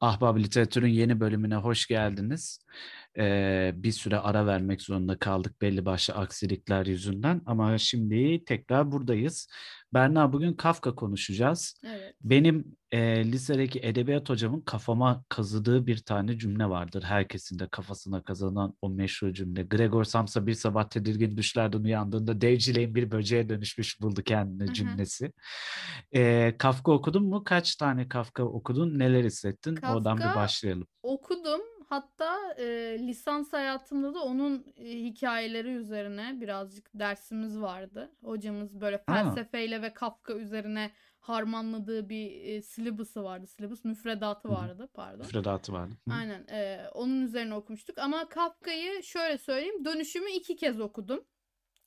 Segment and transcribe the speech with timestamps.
[0.00, 2.60] Ahbap Literatür'ün yeni bölümüne hoş geldiniz.
[3.18, 9.48] Ee, bir süre ara vermek zorunda kaldık belli başlı aksilikler yüzünden ama şimdi tekrar buradayız.
[9.94, 11.74] Berna bugün Kafka konuşacağız.
[11.84, 12.14] Evet.
[12.22, 17.02] Benim e, lisedeki edebiyat hocamın kafama kazıdığı bir tane cümle vardır.
[17.02, 19.62] Herkesin de kafasına kazınan o meşhur cümle.
[19.62, 24.74] Gregor Samsa bir sabah tedirgin düşlerden uyandığında devcileyin bir böceğe dönüşmüş buldu kendini Hı hı.
[24.74, 25.32] cümlesi.
[26.14, 27.44] E, Kafka okudun mu?
[27.44, 28.98] Kaç tane Kafka okudun?
[28.98, 29.76] Neler hissettin?
[29.76, 30.86] Oradan bir Kafka başlayalım.
[31.02, 31.60] okudum.
[31.90, 32.64] Hatta e,
[32.98, 38.10] lisans hayatımda da onun e, hikayeleri üzerine birazcık dersimiz vardı.
[38.24, 40.90] Hocamız böyle Ha, felsefeyle ve Kafka üzerine
[41.20, 43.46] harmanladığı bir e, syllabus'ı vardı.
[43.46, 45.18] Syllabus müfredatı hı vardı pardon.
[45.18, 45.94] Müfredatı vardı.
[46.08, 46.14] Hı.
[46.14, 46.46] Aynen.
[46.50, 47.98] e, onun üzerine okumuştuk.
[47.98, 49.84] Ama Kafka'yı şöyle söyleyeyim.
[49.84, 51.24] Dönüşümü iki kez okudum.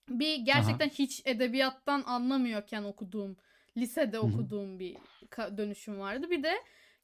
[0.10, 0.44] Bir Aha.
[0.44, 3.38] gerçekten hiç edebiyattan anlamıyorken okuduğum,
[3.78, 4.26] lisede Hı hı.
[4.26, 4.98] okuduğum bir
[5.58, 6.30] dönüşüm vardı.
[6.30, 6.54] Bir de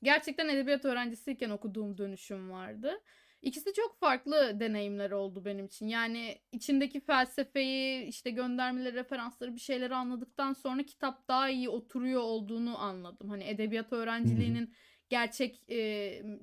[0.04, 3.02] gerçekten edebiyat öğrencisiyken okuduğum dönüşüm vardı.
[3.42, 5.88] İkisi çok farklı deneyimler oldu benim için.
[5.88, 12.78] Yani içindeki felsefeyi, işte göndermeleri, referansları bir şeyleri anladıktan sonra kitap daha iyi oturuyor olduğunu
[12.78, 13.30] anladım.
[13.30, 14.74] Hani edebiyat öğrenciliğinin
[15.10, 15.78] gerçek e,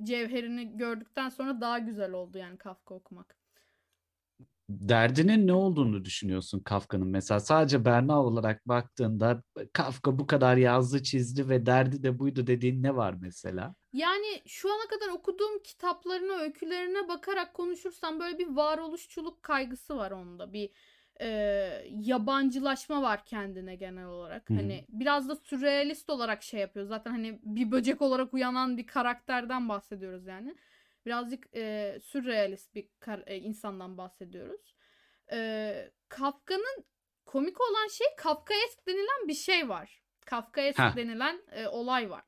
[0.03, 3.46] cevherini gördükten sonra daha güzel oldu yani Kafka okumak.
[4.69, 7.09] Derdinin ne olduğunu düşünüyorsun Kafka'nın?
[7.09, 12.83] Mesela sadece Berna olarak baktığında Kafka bu kadar yazdı, çizdi ve derdi de buydu dediğin
[12.83, 13.75] ne var mesela?
[13.93, 20.53] Yani şu ana kadar okuduğum kitaplarına, öykülerine bakarak konuşursam böyle bir varoluşçuluk kaygısı var onda.
[20.53, 20.71] Bir
[21.21, 21.29] e,
[21.91, 24.51] yabancılaşma var kendine genel olarak.
[24.51, 24.59] Hı hı.
[24.59, 26.87] Hani biraz da sürrealist olarak şey yapıyor.
[26.87, 30.57] Zaten hani bir böcek olarak uyanan bir karakterden bahsediyoruz yani.
[31.07, 34.75] Birazcık e, sürrealist bir kar- e, insandan bahsediyoruz.
[35.33, 36.85] E, Kafka'nın
[37.27, 40.03] komik olan şey Kafkaesk denilen bir şey var.
[40.27, 40.93] Kafkaesk Ha.
[40.97, 42.25] denilen e, olay var.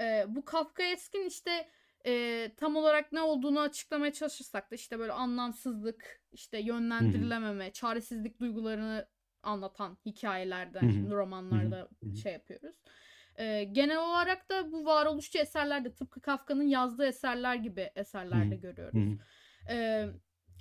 [0.00, 1.68] E, bu Kafkaesk'in işte
[2.06, 9.08] e, tam olarak ne olduğunu açıklamaya çalışırsak da işte böyle anlamsızlık, işte yönlendirilememe, çaresizlik duygularını
[9.42, 10.86] anlatan hikayelerden, hı.
[10.86, 11.10] Hı hı.
[11.10, 12.16] romanlarda Hı hı.
[12.16, 12.76] şey yapıyoruz.
[13.38, 19.18] E, genel olarak da bu varoluşçu eserlerde tıpkı Kafka'nın yazdığı eserler gibi eserlerde görüyoruz.
[19.70, 20.06] E,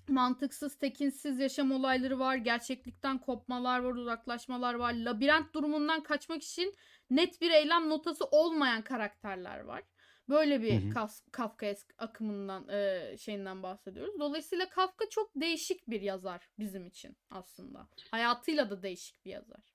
[0.07, 2.35] mantıksız, tekinsiz yaşam olayları var.
[2.35, 4.93] Gerçeklikten kopmalar var, uzaklaşmalar var.
[4.93, 6.75] Labirent durumundan kaçmak için
[7.09, 9.83] net bir eylem notası olmayan karakterler var.
[10.29, 10.89] Böyle bir hı.
[11.31, 14.19] Kafkaesk akımından e, şeyinden bahsediyoruz.
[14.19, 17.87] Dolayısıyla Kafka çok değişik bir yazar bizim için aslında.
[18.11, 19.72] Hayatıyla da değişik bir yazar.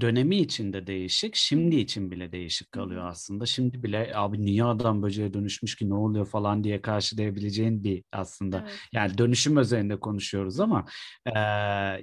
[0.00, 3.46] Dönemi içinde değişik, şimdi için bile değişik kalıyor aslında.
[3.46, 8.64] Şimdi bile abi niye adam böceğe dönüşmüş ki ne oluyor falan diye karşılayabileceğin bir aslında.
[8.66, 8.80] Evet.
[8.92, 10.84] Yani dönüşüm üzerinde konuşuyoruz ama
[11.26, 11.32] eee,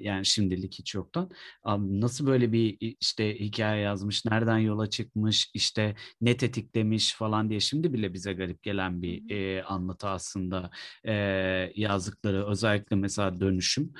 [0.01, 1.29] yani şimdilik hiç yoktan.
[1.63, 7.59] Abi nasıl böyle bir işte hikaye yazmış, nereden yola çıkmış, işte ne tetiklemiş falan diye
[7.59, 10.69] şimdi bile bize garip gelen bir eee, anlatı aslında
[11.05, 13.93] eee, yazdıkları özellikle mesela dönüşüm.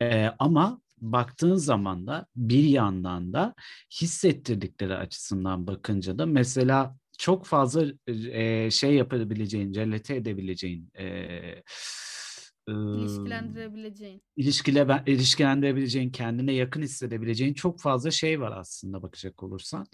[0.00, 3.54] Eee, ama baktığın zaman da bir yandan da
[4.00, 7.84] hissettirdikleri açısından bakınca da mesela çok fazla
[8.32, 11.38] e, şey yapabileceğin, relate edebileceğin e,
[12.68, 14.22] e, İlişkilendirebileceğin.
[14.36, 19.86] ilişkile ilişkilendirebileceğin, kendine yakın hissedebileceğin çok fazla şey var aslında bakacak olursan.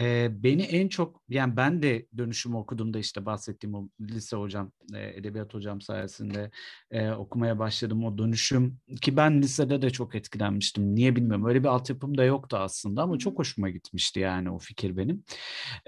[0.00, 5.18] Ee, beni en çok yani ben de dönüşümü okuduğumda işte bahsettiğim o lise hocam, e,
[5.18, 6.50] edebiyat hocam sayesinde
[6.90, 10.94] e, okumaya başladım o dönüşüm ki ben lisede de çok etkilenmiştim.
[10.94, 11.46] Niye bilmiyorum.
[11.46, 15.24] Öyle bir altyapım da yoktu aslında ama çok hoşuma gitmişti yani o fikir benim.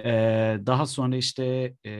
[0.04, 1.92] Ee, daha sonra işte e,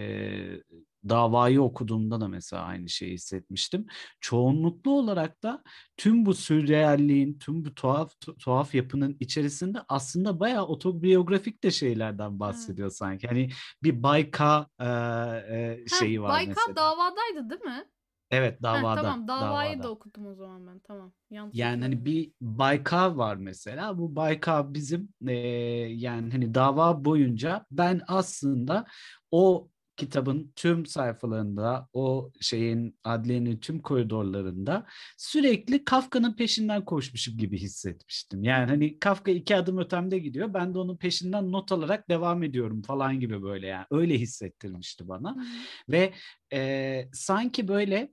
[1.09, 3.87] davayı okuduğumda da mesela aynı şeyi hissetmiştim.
[4.21, 5.63] Çoğunluklu olarak da
[5.97, 12.41] tüm bu sürrealliğin, tüm bu tuhaf tu- tuhaf yapının içerisinde aslında bayağı otobiyografik de şeylerden
[12.41, 12.41] Evet.
[12.41, 13.27] bahsediyor sanki.
[13.29, 13.49] Hani
[13.83, 16.77] bir Bayka e, e, Heh, şeyi var Bayka mesela.
[16.77, 17.91] davadaydı değil mi?
[18.31, 19.91] Evet Heh, davada, tamam davayı da davada.
[19.91, 20.79] okudum o zaman ben.
[20.79, 21.13] Tamam.
[21.31, 23.99] Yanlış Yani hani bir Baykal var mesela.
[23.99, 25.35] Bu Baykal bizim eee,
[25.97, 28.87] yani hani dava boyunca ben aslında
[29.31, 34.87] o kitabın tüm sayfalarında, o şeyin adliyenin tüm koridorlarında
[35.19, 38.45] sürekli Kafka'nın peşinden koşmuşum gibi hissetmiştim.
[38.45, 40.55] Yani hani Kafka iki adım ötemde gidiyor.
[40.55, 43.87] Ben de onun peşinden not alarak devam ediyorum falan gibi böyle yani.
[43.91, 45.37] Öyle hissettirmişti bana.
[45.89, 46.13] Ve
[46.53, 48.13] eee, sanki böyle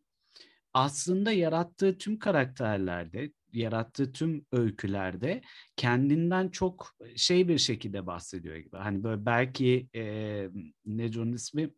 [0.74, 5.42] aslında yarattığı tüm karakterlerde, yarattığı tüm öykülerde
[5.78, 8.78] kendinden çok şey bir şekilde bahsediyor gibi.
[8.78, 10.50] Hani böyle belki e,
[10.86, 11.70] ne ismi?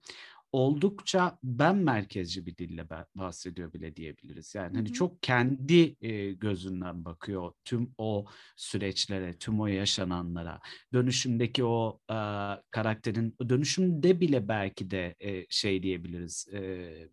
[0.56, 4.56] Oldukça ben merkezci bir dille bahsediyor bile diyebiliriz.
[4.56, 8.26] Yani hani çok kendi e, gözünden bakıyor tüm o
[8.56, 10.60] süreçlere, tüm o yaşananlara.
[10.94, 12.16] Dönüşümdeki o e,
[12.72, 16.48] karakterin dönüşümde bile belki de e, şey diyebiliriz.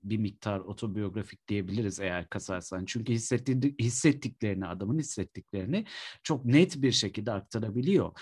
[0.04, 2.84] Bir miktar otobiyografik diyebiliriz eğer kasarsan.
[2.84, 5.84] Çünkü hissettik, hissettiklerini, adamın hissettiklerini
[6.22, 8.12] çok net bir şekilde aktarabiliyor.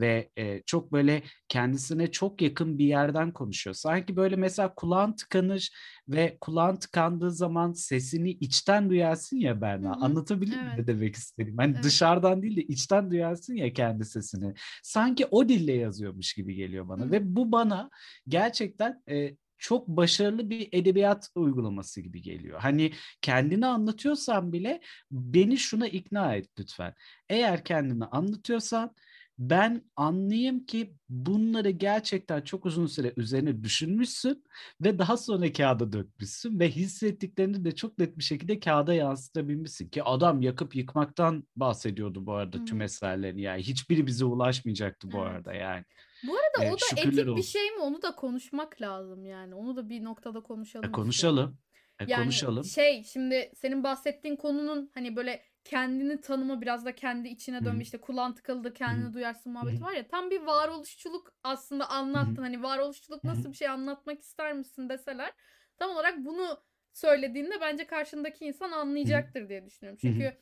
[0.00, 0.30] Ve
[0.66, 3.74] çok böyle kendisine çok yakın bir yerden konuşuyor.
[3.74, 5.70] Sanki böyle mesela kulağın tıkanır
[6.08, 9.88] ve kulağın tıkandığı zaman sesini içten duyarsın ya Berna.
[9.88, 10.04] Hı hı.
[10.04, 10.78] Anlatabilir evet.
[10.78, 11.54] mi demek istedim?
[11.58, 11.84] Hani evet.
[11.84, 14.54] dışarıdan değil de içten duyarsın ya kendi sesini.
[14.82, 17.04] Sanki o dille yazıyormuş gibi geliyor bana.
[17.04, 17.10] Hı.
[17.10, 17.90] Ve bu bana
[18.28, 22.60] gerçekten e, çok başarılı bir edebiyat uygulaması gibi geliyor.
[22.60, 26.94] Hani kendini anlatıyorsan bile beni şuna ikna et lütfen.
[27.28, 28.94] Eğer kendini anlatıyorsan
[29.38, 34.44] ben anlayayım ki bunları gerçekten çok uzun süre üzerine düşünmüşsün
[34.80, 40.02] ve daha sonra kağıda dökmüşsün ve hissettiklerini de çok net bir şekilde kağıda yansıtabilmişsin ki
[40.02, 42.64] adam yakıp yıkmaktan bahsediyordu bu arada hmm.
[42.64, 45.26] tüm eserlerini yani hiçbiri bize ulaşmayacaktı bu evet.
[45.26, 45.84] arada yani.
[46.26, 47.36] Bu arada ee, o da etik olsun.
[47.36, 50.88] bir şey mi onu da konuşmak lazım yani onu da bir noktada konuşalım.
[50.88, 51.58] E, konuşalım.
[52.00, 52.64] E, yani konuşalım.
[52.64, 57.98] şey şimdi senin bahsettiğin konunun hani böyle kendini tanıma biraz da kendi içine dönme işte
[58.00, 62.42] kulağın tıkalıdır kendini duyarsın muhabbeti var ya tam bir varoluşçuluk aslında anlattın.
[62.42, 65.32] Hani varoluşçuluk nasıl bir şey anlatmak ister misin deseler
[65.76, 69.98] tam olarak bunu söylediğinde bence karşındaki insan anlayacaktır diye düşünüyorum.
[70.00, 70.36] Çünkü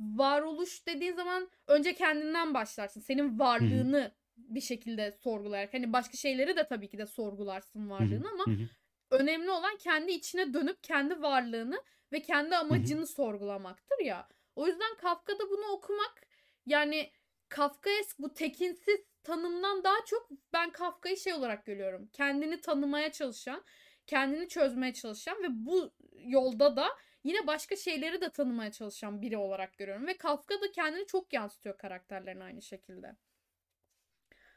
[0.00, 3.00] varoluş dediğin zaman önce kendinden başlarsın.
[3.00, 8.46] Senin varlığını bir şekilde sorgulayarak hani başka şeyleri de tabii ki de sorgularsın varlığını ama
[9.10, 11.82] önemli olan kendi içine dönüp kendi varlığını
[12.12, 14.28] ve kendi amacını sorgulamaktır ya.
[14.56, 16.26] O yüzden Kafka'da bunu okumak
[16.66, 17.12] yani
[17.48, 22.08] Kafkaesk bu tekinsiz tanımdan daha çok ben Kafka'yı şey olarak görüyorum.
[22.12, 23.64] Kendini tanımaya çalışan,
[24.06, 26.88] kendini çözmeye çalışan ve bu yolda da
[27.24, 30.06] yine başka şeyleri de tanımaya çalışan biri olarak görüyorum.
[30.06, 33.16] Ve Kafka da kendini çok yansıtıyor karakterlerin aynı şekilde.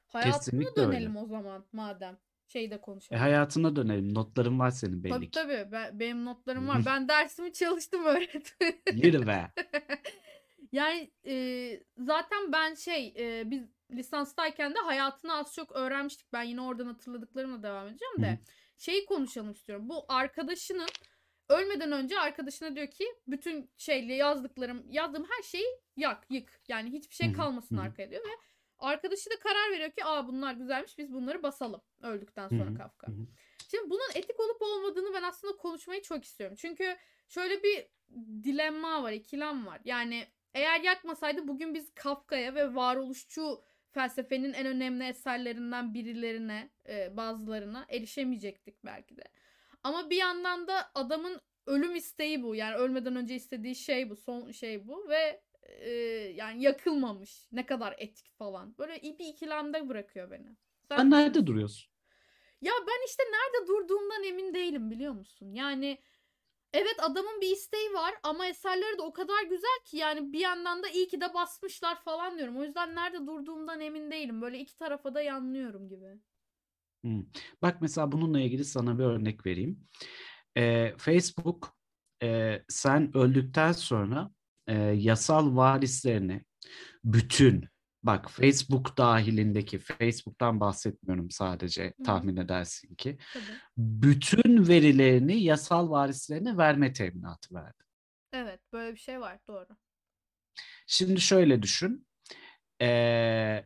[0.07, 1.19] Hayatına Kesinlikle dönelim öyle.
[1.19, 2.17] o zaman madem.
[2.49, 3.21] Şeyde E, konuşalım.
[3.21, 4.13] hayatına dönelim.
[4.15, 5.31] Notların var senin belli Tabii ki.
[5.31, 5.67] tabii.
[5.71, 6.81] Ben, benim notlarım var.
[6.85, 8.79] Ben dersimi çalıştım öğretmenim.
[8.93, 9.51] Yürü be.
[10.71, 11.33] Yani e,
[11.97, 16.33] zaten ben şey e, biz lisanstayken de hayatını az çok öğrenmiştik.
[16.33, 18.31] Ben yine oradan hatırladıklarımla devam edeceğim de.
[18.31, 18.37] Hı.
[18.77, 19.89] Şeyi konuşalım istiyorum.
[19.89, 20.87] Bu arkadaşının
[21.49, 25.65] ölmeden önce arkadaşına diyor ki bütün şeyle yazdıklarım yazdığım her şeyi
[25.97, 26.59] yak yık.
[26.67, 27.81] Yani hiçbir şey kalmasın Hı.
[27.81, 28.33] arkaya diyor ve
[28.79, 33.07] Arkadaşı da karar veriyor ki aa bunlar güzelmiş biz bunları basalım öldükten sonra Kafka.
[33.71, 36.57] Şimdi bunun etik olup olmadığını ben aslında konuşmayı çok istiyorum.
[36.59, 36.97] Çünkü
[37.27, 37.87] şöyle bir
[38.43, 39.81] dilemma var, ikilem var.
[39.85, 43.61] Yani eğer yakmasaydı bugün biz Kafka'ya ve varoluşçu
[43.91, 49.23] felsefenin en önemli eserlerinden birilerine, e, bazılarına erişemeyecektik belki de.
[49.83, 52.55] Ama bir yandan da adamın ölüm isteği bu.
[52.55, 55.41] Yani ölmeden önce istediği şey bu, son şey bu ve
[55.79, 55.89] e,
[56.35, 57.47] yani yakılmamış.
[57.51, 58.77] Ne kadar etik falan.
[58.77, 60.55] Böyle bir ikilemde bırakıyor beni.
[60.87, 61.91] Sen, Sen nerede duruyorsun?
[62.61, 65.53] Ya ben işte nerede durduğumdan emin değilim biliyor musun?
[65.53, 65.97] Yani
[66.73, 70.83] evet adamın bir isteği var ama eserleri de o kadar güzel ki yani bir yandan
[70.83, 72.57] da iyi ki de basmışlar falan diyorum.
[72.57, 74.41] O yüzden nerede durduğumdan emin değilim.
[74.41, 76.19] Böyle iki tarafa da yanlıyorum gibi.
[77.03, 77.25] Hmm.
[77.61, 79.87] Bak mesela bununla ilgili sana bir örnek vereyim.
[80.57, 81.77] Ee, Facebook
[82.23, 84.31] e, sen öldükten sonra
[84.69, 86.43] e, yasal varislerini
[87.03, 87.65] bütün
[88.03, 92.03] bak Facebook dahilindeki Facebook'tan bahsetmiyorum sadece Hı.
[92.03, 93.43] tahmin edersin ki Tabii.
[93.77, 97.83] bütün verilerini yasal varislerine verme teminatı verdi.
[98.33, 99.77] Evet böyle bir şey var doğru.
[100.87, 102.07] Şimdi şöyle düşün.
[102.81, 103.65] Ee,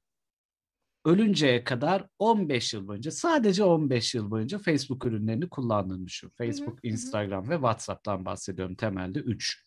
[1.05, 6.29] ölünceye kadar 15 yıl boyunca sadece 15 yıl boyunca Facebook ürünlerini kullandığını düşün.
[6.37, 7.49] Facebook, hı hı, Instagram hı.
[7.49, 9.63] ve WhatsApp'tan bahsediyorum temelde 3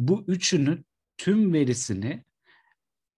[0.00, 0.86] bu üçünün
[1.18, 2.24] tüm verisini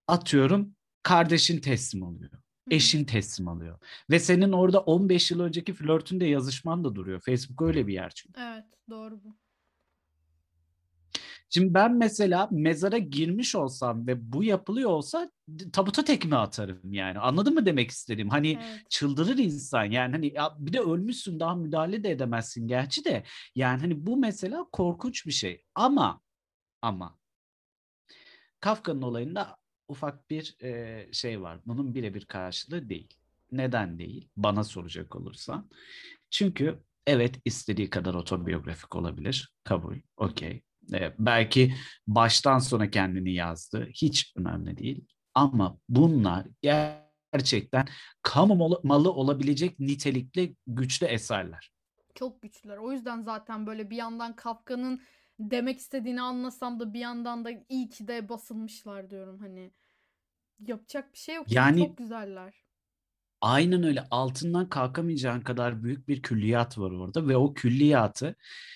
[0.08, 2.30] atıyorum kardeşin teslim alıyor.
[2.70, 3.78] Eşin teslim alıyor.
[4.10, 7.20] Ve senin orada 15 yıl önceki flörtünde yazışman da duruyor.
[7.20, 8.40] Facebook öyle bir yer çünkü.
[8.40, 9.36] Evet doğru bu.
[11.54, 15.30] Şimdi ben mesela mezara girmiş olsam ve bu yapılıyor olsa
[15.72, 17.18] tabuta tekme atarım yani.
[17.18, 18.28] Anladın mı demek istediğim?
[18.28, 18.90] Hani evet.
[18.90, 23.22] çıldırır insan yani hani ya bir de ölmüşsün daha müdahale de edemezsin gerçi de.
[23.54, 25.62] Yani hani bu mesela korkunç bir şey.
[25.74, 26.20] Ama
[26.82, 27.18] ama
[28.60, 29.56] Kafka'nın olayında
[29.88, 31.60] ufak bir e, şey var.
[31.66, 33.14] Bunun birebir karşılığı değil.
[33.52, 34.28] Neden değil?
[34.36, 35.70] Bana soracak olursan.
[36.30, 39.52] Çünkü evet istediği kadar otobiyografik olabilir.
[39.64, 39.96] Kabul.
[40.16, 40.62] Okey.
[40.92, 41.74] E, belki
[42.06, 43.88] baştan sona kendini yazdı.
[43.94, 45.06] Hiç önemli değil.
[45.34, 46.46] Ama bunlar
[47.32, 47.88] gerçekten
[48.22, 51.72] kamu malı olabilecek nitelikli güçlü eserler.
[52.14, 52.76] Çok güçlüler.
[52.76, 55.02] O yüzden zaten böyle bir yandan Kafka'nın
[55.50, 59.72] demek istediğini anlasam da bir yandan da iyi ki de basılmışlar diyorum hani.
[60.66, 61.52] Yapacak bir şey yok.
[61.52, 62.54] Yani çok güzeller.
[63.40, 64.04] Aynen öyle.
[64.10, 68.34] Altından kalkamayacağın kadar büyük bir külliyat var orada ve o külliyatı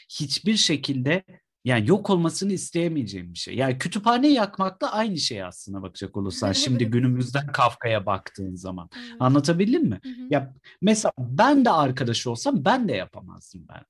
[0.08, 1.24] hiçbir şekilde
[1.64, 3.56] yani yok olmasını isteyemeyeceğim bir şey.
[3.56, 6.52] Yani kütüphane yakmak da aynı şey aslında bakacak olursan.
[6.66, 8.90] Şimdi günümüzden Kafka'ya baktığın zaman.
[9.20, 10.00] Anlatabildim mi?
[10.30, 13.82] Ya mesela ben de arkadaş olsam ben de yapamazdım ben.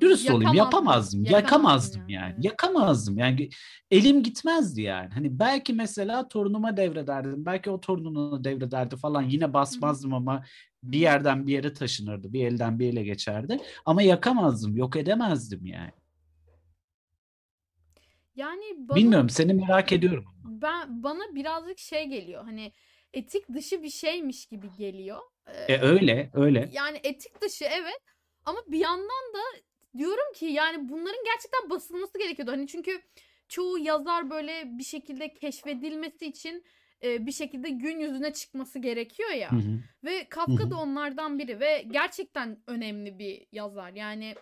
[0.00, 1.24] Dürüst olayım yapamazdım.
[1.24, 2.32] Yakamazdım, yani.
[2.32, 2.46] yani.
[2.46, 3.18] Yakamazdım.
[3.18, 3.48] Yani
[3.90, 5.10] elim gitmezdi yani.
[5.14, 7.46] Hani belki mesela torunuma devrederdim.
[7.46, 9.22] Belki o torununu devrederdi falan.
[9.22, 10.16] Yine basmazdım Hı.
[10.16, 10.44] ama
[10.82, 12.32] bir yerden bir yere taşınırdı.
[12.32, 13.60] Bir elden bir ele geçerdi.
[13.86, 14.76] Ama yakamazdım.
[14.76, 15.92] Yok edemezdim yani.
[18.36, 20.24] Yani bana, Bilmiyorum seni merak ediyorum.
[20.44, 22.44] Ben bana birazcık şey geliyor.
[22.44, 22.72] Hani
[23.12, 25.18] etik dışı bir şeymiş gibi geliyor.
[25.46, 26.70] Ee, e öyle, öyle.
[26.72, 28.00] Yani etik dışı evet
[28.44, 29.40] ama bir yandan da
[29.98, 32.52] diyorum ki yani bunların gerçekten basılması gerekiyordu.
[32.52, 33.02] Hani çünkü
[33.48, 36.64] çoğu yazar böyle bir şekilde keşfedilmesi için
[37.02, 39.52] e, bir şekilde gün yüzüne çıkması gerekiyor ya.
[39.52, 39.80] Hı hı.
[40.04, 43.92] Ve Kafka da onlardan biri ve gerçekten önemli bir yazar.
[43.92, 44.34] Yani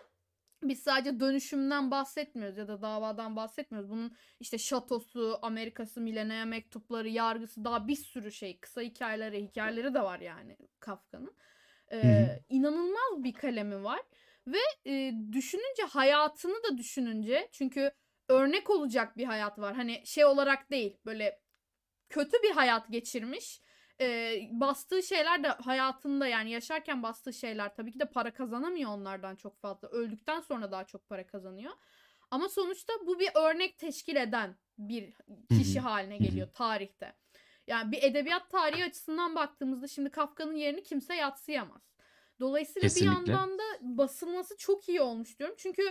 [0.62, 3.90] biz sadece dönüşümden bahsetmiyoruz ya da davadan bahsetmiyoruz.
[3.90, 8.60] Bunun işte şatosu, Amerikası, Millennium mektupları, yargısı daha bir sürü şey.
[8.60, 11.34] Kısa hikayeleri, hikayeleri de var yani Kafka'nın.
[11.92, 14.00] Ee, inanılmaz bir kalemi var.
[14.46, 17.92] Ve e, düşününce hayatını da düşününce çünkü
[18.28, 19.74] örnek olacak bir hayat var.
[19.74, 21.40] Hani şey olarak değil böyle
[22.08, 23.60] kötü bir hayat geçirmiş.
[24.00, 29.36] E, bastığı şeyler de hayatında yani yaşarken bastığı şeyler tabii ki de para kazanamıyor onlardan
[29.36, 29.88] çok fazla.
[29.88, 31.72] Öldükten sonra daha çok para kazanıyor.
[32.30, 35.14] Ama sonuçta bu bir örnek teşkil eden bir
[35.48, 37.14] kişi haline geliyor tarihte.
[37.66, 41.92] Yani bir edebiyat tarihi açısından baktığımızda şimdi Kafka'nın yerini kimse yatsıyamaz.
[42.40, 43.10] Dolayısıyla Kesinlikle.
[43.10, 45.56] bir yandan da basılması çok iyi olmuş diyorum.
[45.58, 45.82] Çünkü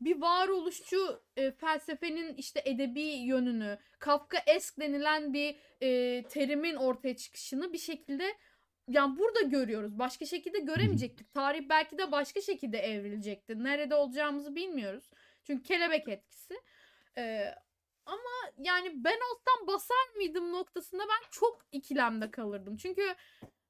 [0.00, 7.72] bir varoluşçu e, felsefenin işte edebi yönünü, Kafka esk denilen bir e, terimin ortaya çıkışını
[7.72, 8.34] bir şekilde
[8.88, 9.98] yani burada görüyoruz.
[9.98, 11.32] Başka şekilde göremeyecektik.
[11.32, 13.64] Tarih belki de başka şekilde evrilecekti.
[13.64, 15.10] Nerede olacağımızı bilmiyoruz.
[15.44, 16.54] Çünkü kelebek etkisi.
[17.18, 17.54] Ee,
[18.08, 22.76] ama yani ben olsam basar mıydım noktasında ben çok ikilemde kalırdım.
[22.76, 23.14] Çünkü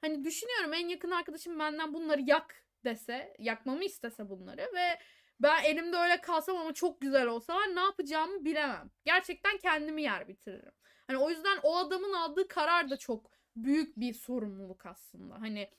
[0.01, 4.99] hani düşünüyorum en yakın arkadaşım benden bunları yak dese, yakmamı istese bunları ve
[5.41, 8.91] ben elimde öyle kalsam ama çok güzel olsa ne yapacağımı bilemem.
[9.05, 10.73] Gerçekten kendimi yer bitiririm.
[11.07, 15.35] Hani o yüzden o adamın aldığı karar da çok büyük bir sorumluluk aslında.
[15.41, 15.71] Hani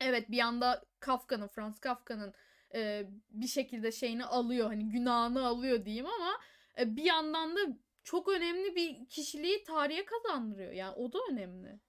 [0.00, 2.34] evet bir anda Kafka'nın, Franz Kafka'nın
[2.74, 4.66] e, bir şekilde şeyini alıyor.
[4.66, 6.40] Hani günahını alıyor diyeyim ama
[6.78, 7.60] e, bir yandan da
[8.06, 10.72] çok önemli bir kişiliği tarihe kazandırıyor.
[10.72, 11.80] Yani o da önemli.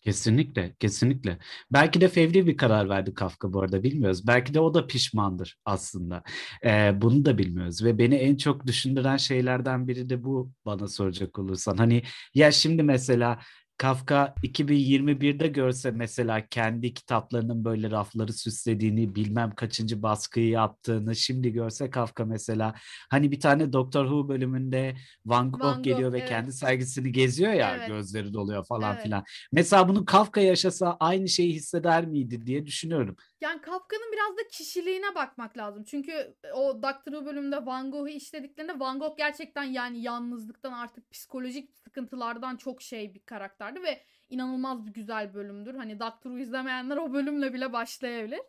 [0.00, 1.38] Kesinlikle, kesinlikle.
[1.72, 4.26] Belki de fevri bir karar verdi Kafka bu arada bilmiyoruz.
[4.26, 6.22] Belki de o da pişmandır aslında.
[6.64, 11.38] Ee, bunu da bilmiyoruz ve beni en çok düşündüren şeylerden biri de bu bana soracak
[11.38, 11.76] olursan.
[11.76, 12.02] Hani
[12.34, 13.38] ya şimdi mesela
[13.80, 21.90] Kafka 2021'de görse mesela kendi kitaplarının böyle rafları süslediğini, bilmem kaçıncı baskıyı yaptığını şimdi görse
[21.90, 22.74] Kafka mesela
[23.10, 24.94] hani bir tane Doctor Who bölümünde
[25.26, 26.28] Van Gogh, Van Gogh geliyor ve evet.
[26.28, 27.88] kendi sergisini geziyor ya evet.
[27.88, 29.02] gözleri doluyor falan evet.
[29.02, 29.24] filan.
[29.52, 33.16] Mesela bunu Kafka yaşasa aynı şeyi hisseder miydi diye düşünüyorum.
[33.40, 35.84] Yani Kafka'nın biraz da kişiliğine bakmak lazım.
[35.84, 42.56] Çünkü o Doctor bölümünde Van Gogh'u işlediklerinde Van Gogh gerçekten yani yalnızlıktan artık psikolojik sıkıntılardan
[42.56, 45.74] çok şey bir karakterdi ve inanılmaz bir güzel bölümdür.
[45.74, 48.40] Hani Doctor Who izlemeyenler o bölümle bile başlayabilir.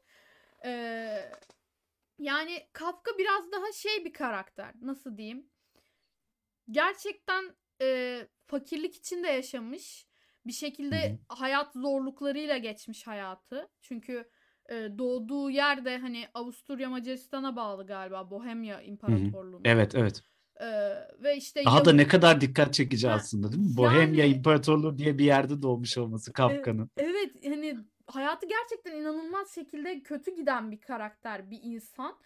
[0.66, 1.32] Ee,
[2.20, 4.74] yani Kafka biraz daha şey bir karakter.
[4.82, 5.50] Nasıl diyeyim?
[6.72, 10.08] Gerçekten e, fakirlik içinde yaşamış.
[10.46, 13.70] Bir şekilde hayat zorluklarıyla geçmiş hayatı.
[13.82, 14.26] Çünkü e,
[14.98, 19.62] doğduğu yer de hani Avusturya Macaristan'a bağlı galiba Bohemya İmparatorluğu'na.
[19.64, 20.22] Evet evet.
[20.62, 20.66] Ee,
[21.24, 23.78] ve işte daha da ne kadar dikkat çekici ha, aslında değil mi?
[23.78, 26.90] Bohemya yani, İmparatorluğu diye bir yerde doğmuş olması Kafka'nın.
[26.98, 32.18] E, evet hani hayatı gerçekten inanılmaz şekilde kötü giden bir karakter, bir insan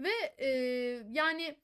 [0.00, 0.48] ve e,
[1.10, 1.56] yani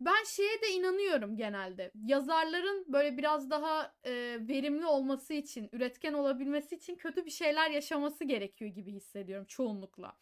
[0.00, 1.92] ben şeye de inanıyorum genelde.
[2.04, 4.12] Yazarların böyle biraz daha e,
[4.48, 10.18] verimli olması için, üretken olabilmesi için kötü bir şeyler yaşaması gerekiyor gibi hissediyorum çoğunlukla.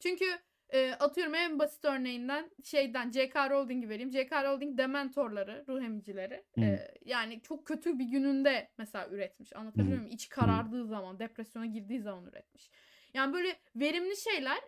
[0.00, 0.24] Çünkü
[0.68, 3.50] e, atıyorum en basit örneğinden şeyden J.K.
[3.50, 4.12] Rowling'i vereyim.
[4.12, 4.44] J.K.
[4.44, 6.44] Rowling dementorları, ruh emicileri.
[6.58, 9.56] E, yani çok kötü bir gününde mesela üretmiş.
[9.56, 10.14] Anlatabiliyor muyum?
[10.14, 12.70] İçi karardığı zaman, depresyona girdiği zaman üretmiş.
[13.14, 14.58] Yani böyle verimli şeyler,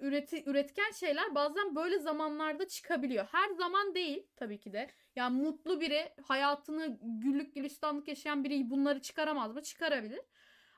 [0.00, 3.26] üreti, üretken şeyler bazen böyle zamanlarda çıkabiliyor.
[3.32, 4.90] Her zaman değil tabii ki de.
[5.16, 9.62] Yani mutlu biri, hayatını güllük gülistanlık yaşayan biri bunları çıkaramaz mı?
[9.62, 10.20] Çıkarabilir.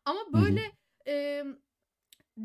[0.04, 0.60] Ama böyle
[1.06, 1.44] e,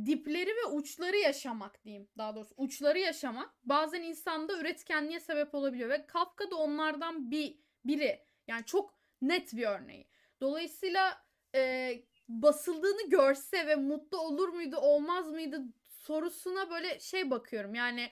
[0.06, 2.10] dipleri ve uçları yaşamak diyeyim.
[2.18, 8.26] Daha doğrusu uçları yaşamak bazen insanda üretkenliğe sebep olabiliyor ve Kafka da onlardan bir biri.
[8.48, 10.08] Yani çok net bir örneği.
[10.42, 11.26] Dolayısıyla
[11.56, 11.94] e,
[12.32, 17.76] basıldığını görse ve mutlu olur muydu olmaz mıydı sorusuna böyle şey bakıyorum.
[17.76, 18.12] Yani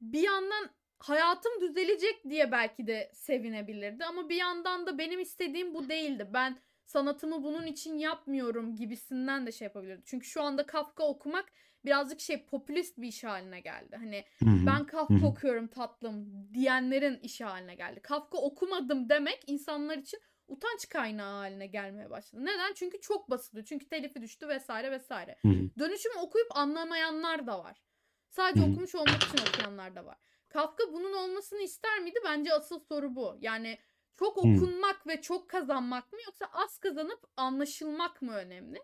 [0.00, 5.88] bir yandan hayatım düzelecek diye belki de sevinebilirdi ama bir yandan da benim istediğim bu
[5.88, 6.30] değildi.
[6.34, 10.02] Ben sanatımı bunun için yapmıyorum gibisinden de şey yapabilirdi.
[10.06, 11.52] Çünkü şu anda Kafka okumak
[11.84, 13.96] birazcık şey popülist bir iş haline geldi.
[13.96, 14.66] Hani Hı-hı.
[14.66, 15.26] ben Kafka Hı-hı.
[15.26, 18.00] okuyorum tatlım diyenlerin işi haline geldi.
[18.02, 22.44] Kafka okumadım demek insanlar için utanç kaynağı haline gelmeye başladı.
[22.44, 22.72] Neden?
[22.74, 23.66] Çünkü çok basılıyor.
[23.66, 25.36] Çünkü telifi düştü vesaire vesaire.
[25.42, 25.70] Hı-hı.
[25.78, 27.82] Dönüşümü okuyup anlamayanlar da var.
[28.28, 28.70] Sadece Hı-hı.
[28.70, 30.18] okumuş olmak için okuyanlar da var.
[30.48, 32.18] Kafka bunun olmasını ister miydi?
[32.24, 33.36] Bence asıl soru bu.
[33.40, 33.78] Yani
[34.14, 35.12] çok okunmak hmm.
[35.12, 38.78] ve çok kazanmak mı yoksa az kazanıp anlaşılmak mı önemli?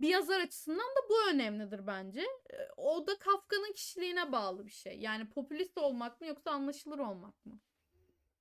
[0.00, 2.26] Bir yazar açısından da bu önemlidir bence.
[2.76, 4.98] O da Kafka'nın kişiliğine bağlı bir şey.
[4.98, 7.60] Yani popülist olmak mı yoksa anlaşılır olmak mı?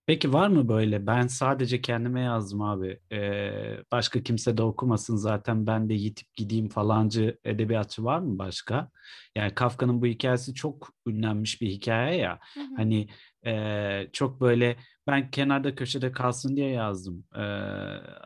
[0.07, 1.07] Peki var mı böyle?
[1.07, 2.99] Ben sadece kendime yazdım abi.
[3.11, 8.89] Ee, başka kimse de okumasın zaten ben de yitip gideyim falancı edebiyatçı var mı başka?
[9.35, 12.39] Yani Kafka'nın bu hikayesi çok ünlenmiş bir hikaye ya.
[12.53, 12.75] Hı hı.
[12.75, 13.07] Hani
[13.45, 17.25] e, çok böyle ben kenarda köşede kalsın diye yazdım.
[17.35, 17.41] Ee,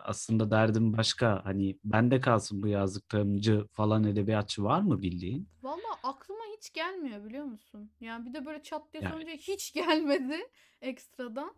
[0.03, 1.45] aslında derdim başka.
[1.45, 5.49] Hani bende kalsın bu yazdıklarımcı falan edebiyatçı var mı bildiğin?
[5.63, 7.91] Valla aklıma hiç gelmiyor biliyor musun?
[8.01, 9.13] Yani bir de böyle çat diye yani...
[9.13, 10.37] sorunca hiç gelmedi
[10.81, 11.55] ekstradan.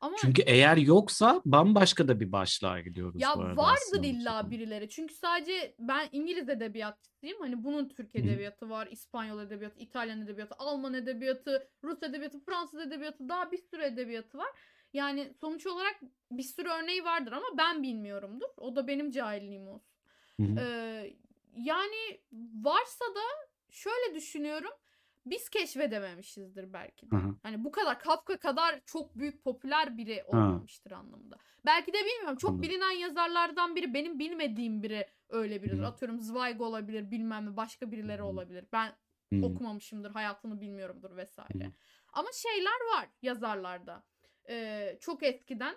[0.00, 4.88] Ama Çünkü eğer yoksa bambaşka da bir başlığa gidiyoruz ya bu arada vardır illa birileri.
[4.88, 7.40] Çünkü sadece ben İngiliz edebiyatçısıyım.
[7.40, 13.28] Hani bunun Türk edebiyatı var, İspanyol edebiyatı, İtalyan edebiyatı, Alman edebiyatı, Rus edebiyatı, Fransız edebiyatı
[13.28, 14.48] daha bir sürü edebiyatı var.
[14.92, 16.00] Yani sonuç olarak
[16.30, 18.48] bir sürü örneği vardır ama ben bilmiyorumdur.
[18.56, 19.94] O da benim cahilliğim olsun.
[20.58, 21.16] Ee,
[21.56, 22.20] yani
[22.54, 24.70] varsa da şöyle düşünüyorum
[25.30, 27.16] biz keşfedememişizdir belki de.
[27.16, 27.34] Hı hı.
[27.42, 30.96] Hani bu kadar Kafka kadar çok büyük popüler biri olmamıştır hı.
[30.96, 31.36] anlamında.
[31.66, 32.62] Belki de bilmiyorum çok Anladım.
[32.62, 35.82] bilinen yazarlardan biri benim bilmediğim biri öyle biridir.
[35.82, 35.86] Hı.
[35.86, 38.26] Atıyorum Zweig olabilir bilmem ne başka birileri hı.
[38.26, 38.64] olabilir.
[38.72, 38.92] Ben
[39.32, 39.46] hı.
[39.46, 41.66] okumamışımdır hayatını bilmiyorumdur vesaire.
[41.66, 41.72] Hı.
[42.12, 44.04] Ama şeyler var yazarlarda.
[44.48, 45.76] Ee, çok eskiden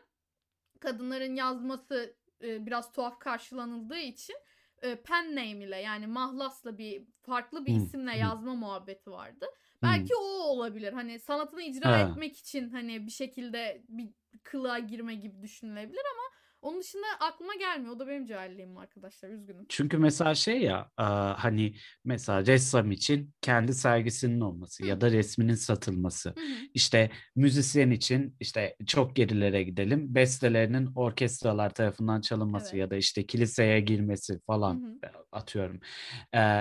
[0.79, 4.35] kadınların yazması e, biraz tuhaf karşılanıldığı için
[4.81, 9.45] e, pen name ile yani mahlasla bir farklı bir isimle yazma muhabbeti vardı.
[9.83, 10.93] Belki o olabilir.
[10.93, 11.99] Hani sanatını icra ha.
[11.99, 14.09] etmek için hani bir şekilde bir
[14.43, 16.23] kılığa girme gibi düşünülebilir ama
[16.61, 17.95] onun dışında aklıma gelmiyor.
[17.95, 19.29] O da benim cahilliğim arkadaşlar.
[19.29, 19.65] Üzgünüm.
[19.69, 20.91] Çünkü mesela şey ya
[21.37, 24.87] hani mesela ressam için kendi sergisinin olması Hı.
[24.87, 26.29] ya da resminin satılması.
[26.29, 26.35] Hı.
[26.73, 30.15] İşte müzisyen için işte çok gerilere gidelim.
[30.15, 32.79] Bestelerinin orkestralar tarafından çalınması evet.
[32.79, 35.11] ya da işte kiliseye girmesi falan Hı.
[35.31, 35.79] atıyorum.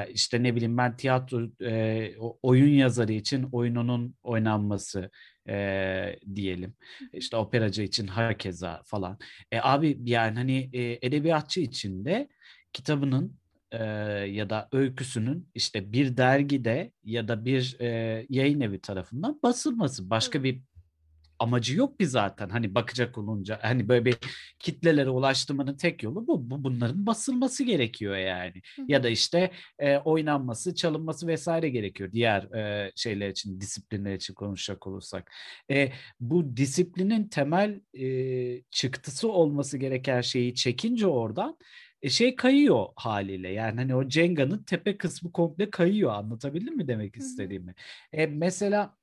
[0.09, 1.49] İşte ne bileyim ben tiyatro
[2.43, 5.11] oyun yazarı için oyununun oynanması
[5.51, 6.75] e, diyelim.
[7.13, 9.19] İşte operacı için hakeza falan.
[9.53, 12.29] E, abi yani hani e, edebiyatçı için de
[12.73, 13.41] kitabının
[13.73, 13.85] e,
[14.31, 20.11] ya da öyküsünün işte bir dergide ya da bir e, yayın evi tarafından basılması.
[20.11, 20.61] Başka bir
[21.41, 24.17] amacı yok ki zaten hani bakacak olunca hani böyle bir
[24.59, 28.83] kitlelere ulaştırmanın tek yolu bu, bu bunların basılması gerekiyor yani Hı.
[28.89, 34.87] ya da işte e, oynanması çalınması vesaire gerekiyor diğer e, şeyler için disiplinler için konuşacak
[34.87, 35.33] olursak
[35.71, 41.57] e, bu disiplinin temel e, çıktısı olması gereken şeyi çekince oradan
[42.03, 43.49] e, şey kayıyor haliyle.
[43.49, 46.13] Yani hani o Cenga'nın tepe kısmı komple kayıyor.
[46.13, 47.75] Anlatabildim mi demek istediğimi?
[48.13, 48.97] E, mesela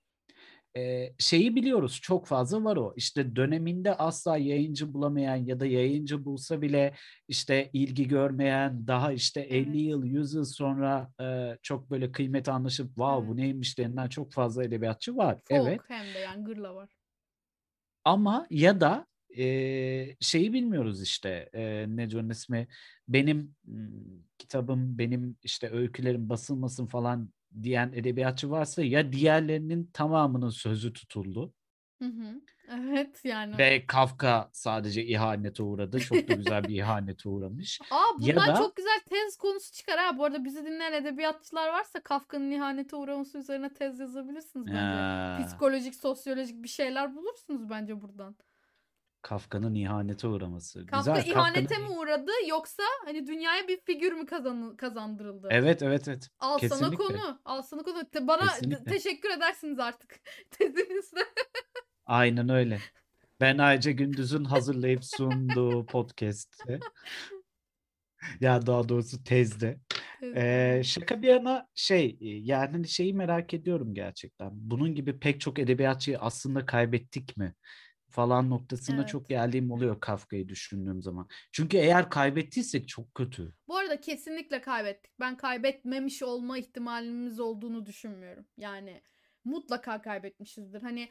[0.78, 2.94] e, şeyi biliyoruz çok fazla var o.
[2.96, 6.94] İşte döneminde asla yayıncı bulamayan ya da yayıncı bulsa bile
[7.28, 12.88] işte ilgi görmeyen daha işte 50 yıl 100 yıl sonra e, çok böyle kıymet anlaşıp
[12.88, 15.36] wow bu neymiş denilen çok fazla edebiyatçı var.
[15.50, 15.82] Folk evet.
[15.88, 16.90] hem de yani gırla var.
[18.06, 19.46] Ama ya da e,
[20.20, 22.68] şeyi bilmiyoruz işte e, ne diyor ismi
[23.08, 23.56] benim
[24.38, 27.30] kitabım benim işte öykülerim basılmasın falan
[27.64, 31.54] diyen edebiyatçı varsa ya diğerlerinin tamamının sözü tutuldu.
[32.02, 32.42] Hı hı.
[32.72, 33.58] Evet yani.
[33.58, 36.00] Ve Kafka sadece ihanete uğradı.
[36.00, 37.82] Çok da güzel bir ihanete uğramış.
[37.92, 38.56] Aa bundan ya da...
[38.56, 40.18] çok güzel tez konusu çıkar ha.
[40.18, 44.78] Bu arada bizi dinleyen edebiyatçılar varsa Kafka'nın ihanete uğraması üzerine tez yazabilirsiniz bence.
[44.78, 45.40] Ya.
[45.48, 48.36] Psikolojik, sosyolojik bir şeyler bulursunuz bence buradan.
[49.28, 50.86] Kafka'nın ihanete uğraması.
[50.86, 51.32] Kafka Güzel.
[51.32, 51.90] ihanete Kafka'nın...
[51.90, 55.48] mi uğradı yoksa hani dünyaya bir figür mü kazan kazandırıldı?
[55.52, 56.30] Evet evet evet.
[56.40, 56.98] Al sana Kesinlikle.
[56.98, 57.42] konu.
[57.46, 58.10] Al sana konu.
[58.10, 58.84] Te- Bana Kesinlikle.
[58.84, 60.20] te- teşekkür edersiniz artık
[60.52, 61.20] tezinizde.
[62.06, 62.80] Aynen öyle.
[63.40, 66.80] Ben Ayca Gündüz'ün hazırlayıp sunduğu podcast'te
[68.42, 69.80] ya daha doğrusu tezde.
[70.36, 74.50] Ee, şaka bir yana şey yani hani şeyi merak ediyorum gerçekten.
[74.54, 77.54] Bunun gibi pek çok edebiyatçıyı aslında kaybettik mi?
[78.10, 79.10] Falan noktasına Evet.
[79.10, 81.28] çok geldiğim oluyor Kafka'yı düşündüğüm zaman.
[81.52, 83.54] Çünkü eğer kaybettiysek çok kötü.
[83.68, 85.12] Bu arada kesinlikle kaybettik.
[85.20, 88.46] Ben kaybetmemiş olma ihtimalimiz olduğunu düşünmüyorum.
[88.58, 89.02] Yani
[89.46, 90.82] mutlaka kaybetmişizdir.
[90.82, 91.10] Hani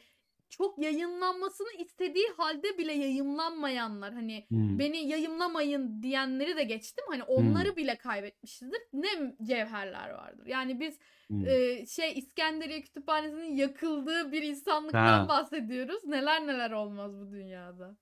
[0.49, 4.79] çok yayınlanmasını istediği halde bile yayımlanmayanlar hani Hmm.
[4.79, 7.05] beni yayımlamayın diyenleri de geçtim.
[7.09, 8.79] Hani onları bile kaybetmişizdir.
[8.93, 10.45] Ne cevherler vardır.
[10.47, 11.47] Yani biz Hmm.
[11.47, 15.27] e, şey İskenderiye Kütüphanesi'nin yakıldığı bir insanlıktan Ha.
[15.29, 16.05] bahsediyoruz.
[16.05, 17.97] Neler neler olmaz bu dünyada.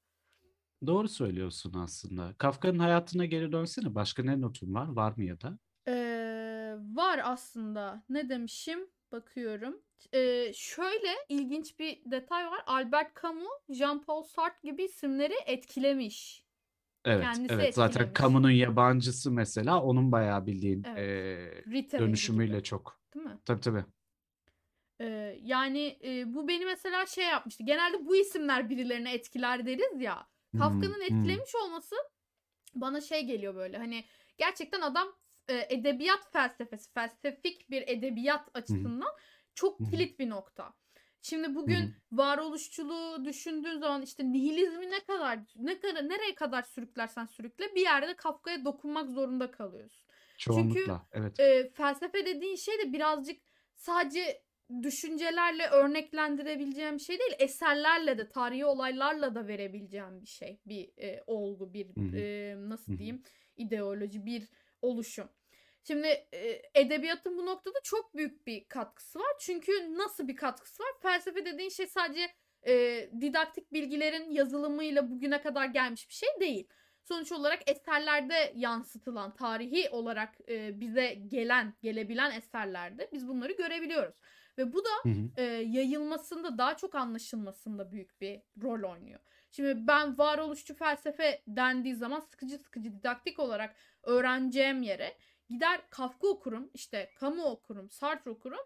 [0.88, 2.34] Doğru söylüyorsun aslında.
[2.38, 3.95] Kafka'nın hayatına geri dönsene.
[3.95, 4.88] Başka ne notun var?
[4.88, 5.60] Var mı ya da?
[5.88, 8.03] Ee, var aslında.
[8.10, 8.79] Ne demişim?
[9.11, 9.81] Bakıyorum.
[10.13, 12.63] Ee, şöyle ilginç bir detay var.
[12.65, 16.45] Albert Camus, Jean-Paul Sartre gibi isimleri etkilemiş.
[17.05, 17.75] Evet, Kendisi evet.
[17.75, 18.13] Zaten etkilemiş.
[18.13, 21.67] Kamu'nun yabancısı mesela onun bayağı bildiğin Evet.
[21.67, 22.99] Ritter dönüşümüyle gibi, çok.
[23.15, 23.37] değil mi?
[23.45, 23.85] Tabii tabii.
[25.01, 27.63] Ee, yani e, bu beni mesela şey yapmıştı.
[27.63, 30.27] Genelde bu isimler birilerini etkiler deriz ya.
[30.51, 31.01] Hmm, Kafka'nın hmm.
[31.01, 31.95] etkilemiş olması
[32.75, 33.77] bana şey geliyor böyle.
[33.77, 34.03] Hani
[34.37, 35.07] gerçekten adam
[35.47, 39.12] e, edebiyat felsefesi, felsefik bir edebiyat açısından
[39.55, 39.89] çok Hı hı.
[39.89, 40.73] kilit bir nokta.
[41.21, 41.93] Şimdi bugün hı.
[42.12, 48.15] varoluşçuluğu düşündüğün zaman işte nihilizmi ne kadar ne kadar nereye kadar sürüklersen sürükle bir yerde
[48.15, 50.05] Kafka'ya dokunmak zorunda kalıyorsun.
[50.38, 51.08] Çoğunlukla.
[51.12, 51.39] Evet.
[51.39, 53.41] E, felsefe dediğin şey de birazcık
[53.75, 54.43] sadece
[54.84, 57.36] düşüncelerle örneklendirebileceğim bir şey değil.
[57.39, 60.60] Eserlerle de, tarihi olaylarla da verebileceğim bir şey.
[60.65, 63.23] Bir e, olgu, bir e, nasıl diyeyim,
[63.58, 64.49] ideoloji, bir
[64.85, 65.29] oluşum.
[65.87, 69.31] Şimdi e, edebiyatın bu noktada çok büyük bir katkısı var.
[69.39, 70.91] Çünkü nasıl bir katkısı var?
[71.01, 72.31] Felsefe dediğin şey sadece
[72.67, 76.67] e, didaktik bilgilerin yazılımıyla bugüne kadar gelmiş bir şey değil.
[77.03, 84.15] Sonuç olarak eserlerde yansıtılan, tarihi olarak e, bize gelen, gelebilen eserlerde biz bunları görebiliyoruz.
[84.57, 85.29] Ve bu da Hı hı.
[85.37, 89.19] e, yayılmasında, daha çok anlaşılmasında büyük bir rol oynuyor.
[89.55, 95.17] Şimdi ben varoluşçu felsefe dendiği zaman sıkıcı sıkıcı didaktik olarak öğreneceğim yere
[95.49, 98.59] gider Kafka okurum, işte Camus okurum, Sartre okurum.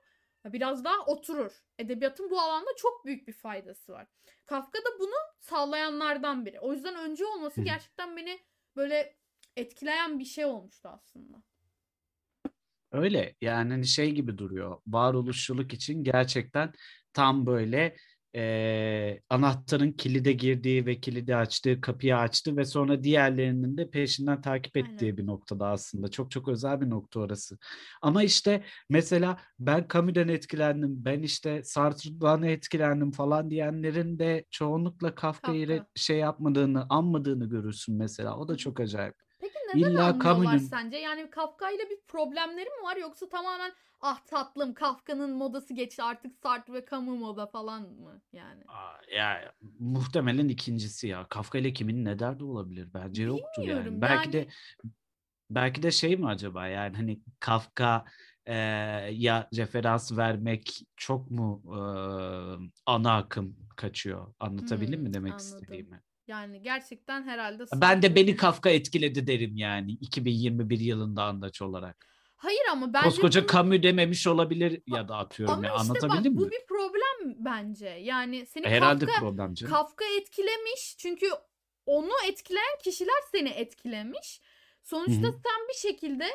[0.45, 1.51] Biraz daha oturur.
[1.79, 4.07] Edebiyatın bu alanda çok büyük bir faydası var.
[4.45, 6.59] Kafka da bunu sağlayanlardan biri.
[6.59, 8.39] O yüzden önce olması gerçekten beni
[8.75, 9.15] böyle
[9.55, 11.43] etkileyen bir şey olmuştu aslında.
[12.91, 14.81] Öyle yani hani şey gibi duruyor.
[14.87, 16.73] Varoluşçuluk için gerçekten
[17.13, 17.95] tam böyle
[18.33, 24.77] eee, anahtarın kilide girdiği ve kilidi açtığı kapıyı açtı ve sonra diğerlerinin de peşinden takip
[24.77, 24.89] Aynen.
[24.89, 26.07] ettiği bir noktada aslında.
[26.07, 27.57] Çok çok özel bir nokta orası.
[28.01, 35.67] Ama işte mesela ben Camus'den etkilendim, ben işte Sartre'dan etkilendim falan diyenlerin de çoğunlukla Kafka'yı
[35.67, 35.85] Kafka.
[35.95, 38.37] şey yapmadığını, anmadığını görürsün mesela.
[38.37, 39.15] O da çok acayip.
[39.39, 40.97] Peki neden İlla anlıyorlar Camus'un sence?
[40.97, 46.37] Yani Kafka ile bir problemleri mi var yoksa tamamen ah tatlım Kafka'nın modası geçti artık
[46.37, 48.63] Sartre ve Camus moda falan mı yani?
[48.67, 51.27] Aa, Ya muhtemelen ikincisi ya.
[51.29, 52.87] Kafka ile kimin ne derdi olabilir?
[52.93, 53.67] Bence yoktur yani.
[53.67, 54.49] Bilmiyorum, Belki de yani-
[55.49, 58.05] belki de şey mi acaba yani hani Kafka
[58.45, 58.55] e,
[59.11, 61.79] ya referans vermek çok mu e,
[62.85, 64.33] ana akım kaçıyor?
[64.39, 65.57] Anlatabildim Hmm, mi demek anladım.
[65.57, 66.01] istediğimi?
[66.27, 72.05] Yani gerçekten herhalde Ben de beni Kafka etkiledi derim yani 2021 yılında andaç olarak.
[72.39, 76.03] Hayır ama bence Koskoca bunu- Camus dememiş olabilir ya da atıyorum ama ya işte bak
[76.03, 76.51] anlatabildim bu mi?
[76.51, 77.87] bir problem bence.
[77.87, 79.73] Yani seni Herhalde Kafka problem canım.
[79.73, 81.29] Kafka etkilemiş çünkü
[81.85, 84.41] onu etkileyen kişiler seni etkilemiş.
[84.83, 85.41] Sonuçta Hı hı.
[85.43, 86.25] sen bir şekilde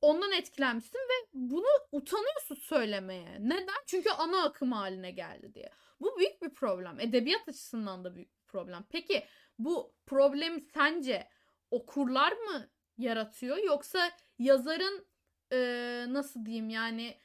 [0.00, 3.36] ondan etkilenmişsin ve bunu utanıyorsun söylemeye.
[3.40, 3.82] Neden?
[3.86, 5.70] Çünkü ana akım haline geldi diye.
[6.00, 7.00] Bu büyük bir problem.
[7.00, 8.84] Edebiyat açısından da büyük bir problem.
[8.90, 9.26] Peki
[9.58, 11.28] bu problemi sence
[11.70, 15.06] okurlar mı yaratıyor yoksa yazarın
[15.52, 17.16] eee, nasıl diyeyim yani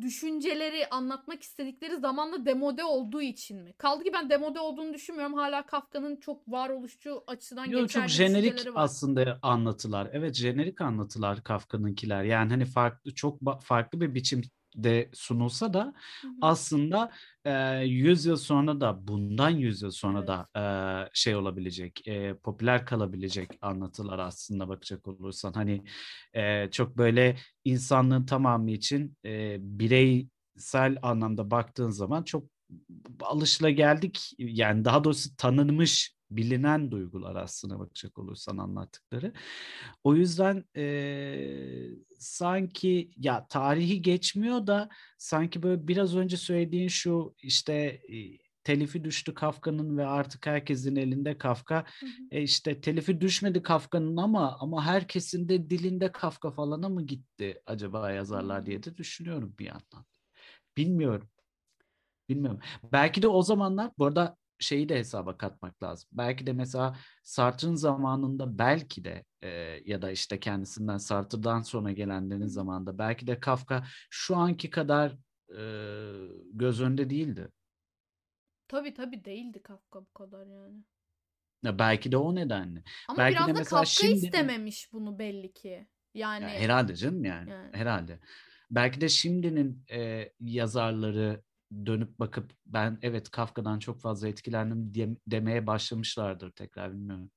[0.00, 3.72] düşünceleri anlatmak istedikleri zamanla demode olduğu için mi?
[3.78, 5.34] Kaldı ki ben demode olduğunu düşünmüyorum.
[5.34, 8.82] Hala Kafka'nın çok varoluşçu açıdan Yo, çok geçerli jenerik düşünceleri var.
[8.82, 10.08] aslında anlatılar.
[10.12, 12.24] Evet jenerik anlatılar Kafka'nınkiler.
[12.24, 14.14] Yani hani farklı çok farklı bir
[14.76, 16.32] biçimde sunulsa da Hı hı.
[16.40, 17.10] aslında
[17.44, 20.28] e, 100 yıl sonra da bundan 100 yıl sonra Evet.
[20.28, 20.48] da
[21.06, 25.52] e, şey olabilecek, e, popüler kalabilecek anlatılar aslında bakacak olursan.
[25.52, 25.84] Hani
[26.34, 32.44] e, çok böyle insanlığın tamamı için e, bireysel anlamda baktığın zaman çok
[33.20, 39.32] alışılageldik yani daha doğrusu tanınmış bilinen duygular aslına bakacak olursan anlattıkları.
[40.04, 47.74] O yüzden e, sanki ya tarihi geçmiyor da sanki böyle biraz önce söylediğin şu işte
[48.08, 51.84] e, telifi düştü Kafka'nın ve artık herkesin elinde Kafka.
[52.00, 52.10] Hı hı.
[52.30, 58.10] E işte telifi düşmedi Kafka'nın ama ama herkesin de dilinde Kafka falana mı gitti acaba
[58.10, 60.06] yazarlar diye de düşünüyorum bir yandan.
[60.76, 61.28] Bilmiyorum.
[62.28, 62.60] Bilmiyorum.
[62.92, 66.08] Belki de o zamanlar bu arada şeyi de hesaba katmak lazım.
[66.12, 69.48] Belki de mesela Sartre'ın zamanında belki de e,
[69.84, 75.16] ya da işte kendisinden Sartre'dan sonra gelenlerin zamanında belki de Kafka şu anki kadar
[75.50, 75.62] e,
[76.52, 77.48] göz önünde değildi.
[78.68, 80.84] Tabii tabii değildi Kafka bu kadar yani.
[81.62, 82.82] Ya belki de o nedenle.
[83.08, 85.88] Ama belki biraz de da mesela Kafka şimdi istememiş bunu belli ki.
[86.14, 87.76] Yani ya herhalde canım yani, Yani.
[87.76, 88.20] herhalde.
[88.70, 91.42] Belki de şimdinin e, yazarları
[91.86, 94.92] dönüp bakıp ben evet Kafka'dan çok fazla etkilendim
[95.26, 97.30] demeye başlamışlardır tekrar bilmiyorum.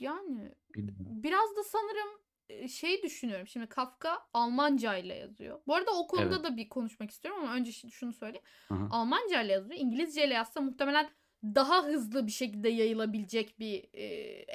[0.00, 1.22] yani Bilmiyorum.
[1.22, 2.22] biraz da sanırım
[2.68, 3.46] şey düşünüyorum.
[3.46, 5.60] Şimdi Kafka Almanca ile yazıyor.
[5.66, 6.44] Bu arada o konuda Evet.
[6.44, 8.44] da bir konuşmak istiyorum ama önce şunu söyleyeyim.
[8.70, 8.88] Aha.
[8.90, 9.80] Almanca ile yazıyor.
[9.80, 11.10] İngilizce ile yazsa muhtemelen
[11.44, 14.04] daha hızlı bir şekilde yayılabilecek bir e,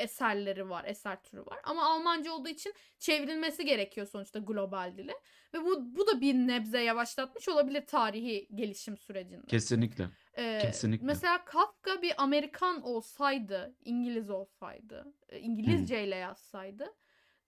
[0.03, 1.59] eserleri var, eser türü var.
[1.63, 5.13] Ama Almanca olduğu için çevrilmesi gerekiyor sonuçta global dile.
[5.53, 9.45] Ve bu bu da bir nebze yavaşlatmış olabilir tarihi gelişim sürecinde.
[9.47, 10.09] Kesinlikle.
[10.37, 11.05] Ee, Kesinlikle.
[11.05, 16.93] Mesela Kafka bir Amerikan olsaydı, İngiliz olsaydı, e, İngilizce ile yazsaydı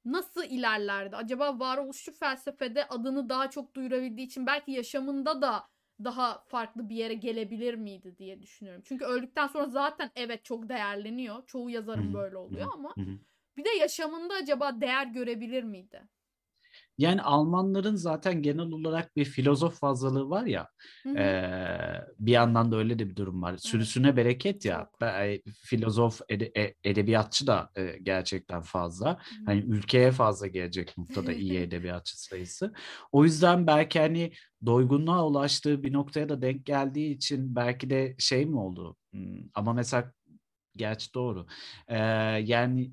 [0.06, 1.16] nasıl ilerlerdi?
[1.16, 5.68] Acaba varoluşçu felsefede adını daha çok duyurabildiği için belki yaşamında da
[6.04, 8.82] daha farklı bir yere gelebilir miydi diye düşünüyorum.
[8.86, 11.46] Çünkü öldükten sonra zaten evet çok değerleniyor.
[11.48, 12.98] Çoğu yazarın böyle oluyor ama
[13.58, 16.10] bir de yaşamında acaba değer görebilir miydi?
[17.00, 20.68] Yani Almanların zaten genel olarak bir filozof fazlalığı var ya.
[21.04, 21.14] Hı hı.
[21.18, 23.58] eee, bir yandan da öyle de bir durum var.
[23.58, 24.90] Sürüsüne bereket ya.
[25.02, 29.10] Be- Filozof, ede- e- edebiyatçı da e, gerçekten fazla.
[29.10, 29.20] Hı hı.
[29.46, 32.74] Hani ülkeye fazla gelecek noktada iyi edebiyatçı sayısı.
[33.12, 34.32] O yüzden belki hani
[34.66, 38.96] doygunluğa ulaştığı bir noktaya da denk geldiği için belki de şey mi oldu?
[39.14, 40.14] Hmm, Ama mesela
[40.76, 41.48] gerçi doğru.
[41.88, 41.98] Ee,
[42.46, 42.92] yani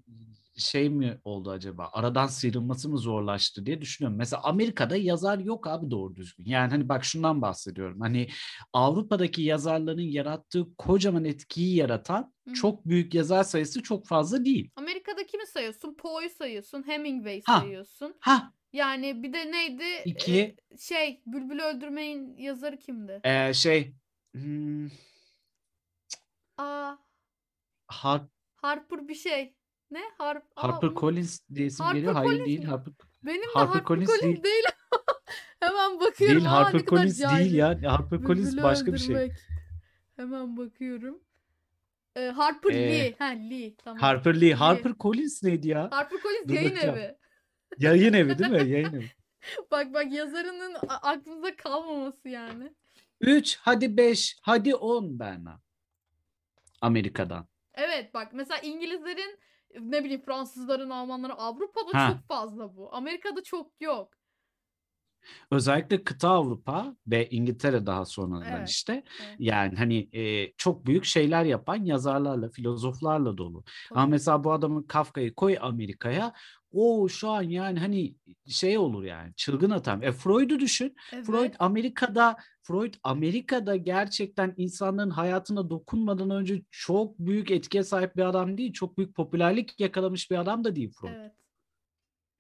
[0.57, 1.91] şey mi oldu acaba?
[1.93, 4.19] Aradan sıyrılması mı zorlaştı diye düşünüyorum.
[4.19, 6.45] Mesela Amerika'da yazar yok abi doğru düzgün.
[6.47, 8.01] Yani hani bak şundan bahsediyorum.
[8.01, 8.29] Hani
[8.73, 14.71] Avrupa'daki yazarların yarattığı kocaman etkiyi yaratan Hı çok büyük yazar sayısı çok fazla değil.
[14.77, 15.95] Amerika'da kimi sayıyorsun?
[15.95, 17.61] Poe'yu sayıyorsun, Hemingway Ha.
[17.61, 18.15] sayıyorsun.
[18.21, 19.85] Ha Yani bir de neydi?
[20.05, 20.33] İki.
[20.73, 23.21] Ee, şey, Bülbül Öldürmeyin yazarı kimdi?
[23.25, 23.95] e, şey
[24.33, 24.89] hmm,
[26.59, 26.97] Aa,
[27.89, 29.55] Har- Harper bir şey.
[29.91, 30.03] Ne?
[30.19, 32.15] Harp Aa, Harper Collins diye isim Harper geliyor.
[32.15, 32.59] Hayır Collins değil.
[32.61, 32.67] mi?
[32.67, 34.43] Harper, Benim de Harper Collins Collins, değil.
[34.43, 34.65] değil.
[35.61, 36.37] Hemen bakıyorum.
[36.37, 37.69] değil Aa, Harper ne kadar Collins değil ya.
[37.93, 39.15] Harper Collins Bülbülü başka bir şey.
[39.17, 39.37] öldürmek.
[40.17, 41.21] Hemen bakıyorum.
[42.17, 43.15] Ee, Harper Ee, Lee.
[43.19, 43.75] Ha Lee.
[43.77, 43.99] Tamam.
[43.99, 44.55] Harper Lee.
[44.55, 45.89] Harper Collins neydi ya?
[45.93, 46.99] Harper Collins Dur yayın bakacağım.
[46.99, 47.17] evi.
[47.79, 48.57] Yayın evi değil mi?
[48.71, 49.11] Yayın evi.
[49.71, 52.73] Bak bak yazarının a- kalmaması yani.
[53.21, 55.61] 3, hadi 5, hadi 10 Berna.
[56.81, 57.47] Amerika'dan.
[57.75, 59.39] Evet bak mesela İngilizlerin
[59.81, 62.09] ne bileyim Fransızların, Almanların Avrupa'da Ha.
[62.13, 62.95] çok fazla bu.
[62.95, 64.15] Amerika'da çok yok.
[65.51, 68.93] Özellikle kıta Avrupa ve İngiltere daha sonradan Evet, işte.
[68.93, 69.37] evet.
[69.39, 73.65] Yani hani e, çok büyük şeyler yapan yazarlarla, filozoflarla dolu.
[73.95, 74.11] Ama Tabii.
[74.11, 76.33] mesela bu adamın Kafka'yı koy Amerika'ya.
[76.77, 78.15] O şu an yani hani
[78.47, 80.03] şey olur yani çılgın atan.
[80.03, 80.97] E Freud'u düşün.
[81.13, 81.27] Evet.
[81.27, 88.59] Freud Amerika'da Freud Amerika'da gerçekten insanların hayatına dokunmadan önce çok büyük etkiye sahip bir adam
[88.59, 88.73] değil.
[88.73, 91.15] Çok büyük popülerlik yakalamış bir adam da değil Freud.
[91.15, 91.33] Evet.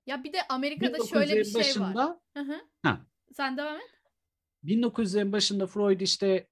[0.07, 1.95] Ya bir de Amerika'da şöyle bir 1900'lerin şey var.
[1.95, 2.61] başında Hı hı.
[2.83, 3.01] Ha.
[3.33, 3.91] Sen devam et.
[4.65, 6.47] 1900'lerin başında Freud işte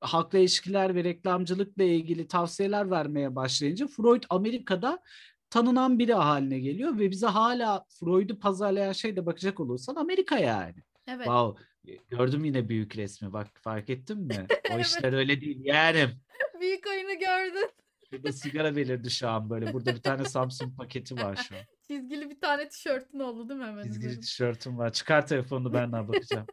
[0.00, 5.02] halkla ilişkiler ve reklamcılıkla ilgili tavsiyeler vermeye başlayınca Freud Amerika'da
[5.50, 10.74] tanınan biri haline geliyor ve bize hala Freud'u pazarlayan şey de bakacak olursan Amerika yani.
[11.06, 11.24] Evet.
[11.24, 11.64] Wow.
[12.08, 14.46] Gördüm yine büyük resmi bak fark ettin mi?
[14.70, 14.86] O Evet.
[14.86, 16.10] işler öyle değil yeğenim.
[16.60, 17.70] Büyük oyunu gördün.
[18.10, 19.72] Şurada sigara belirdi şu an böyle.
[19.72, 21.60] Burada bir tane Samsung paketi var şu an.
[21.86, 23.84] Çizgili bir tane tişörtün oldu değil mi hemen?
[23.84, 24.92] Çizgili tişörtüm var.
[24.92, 26.46] Çıkar telefonunu ben daha bakacağım.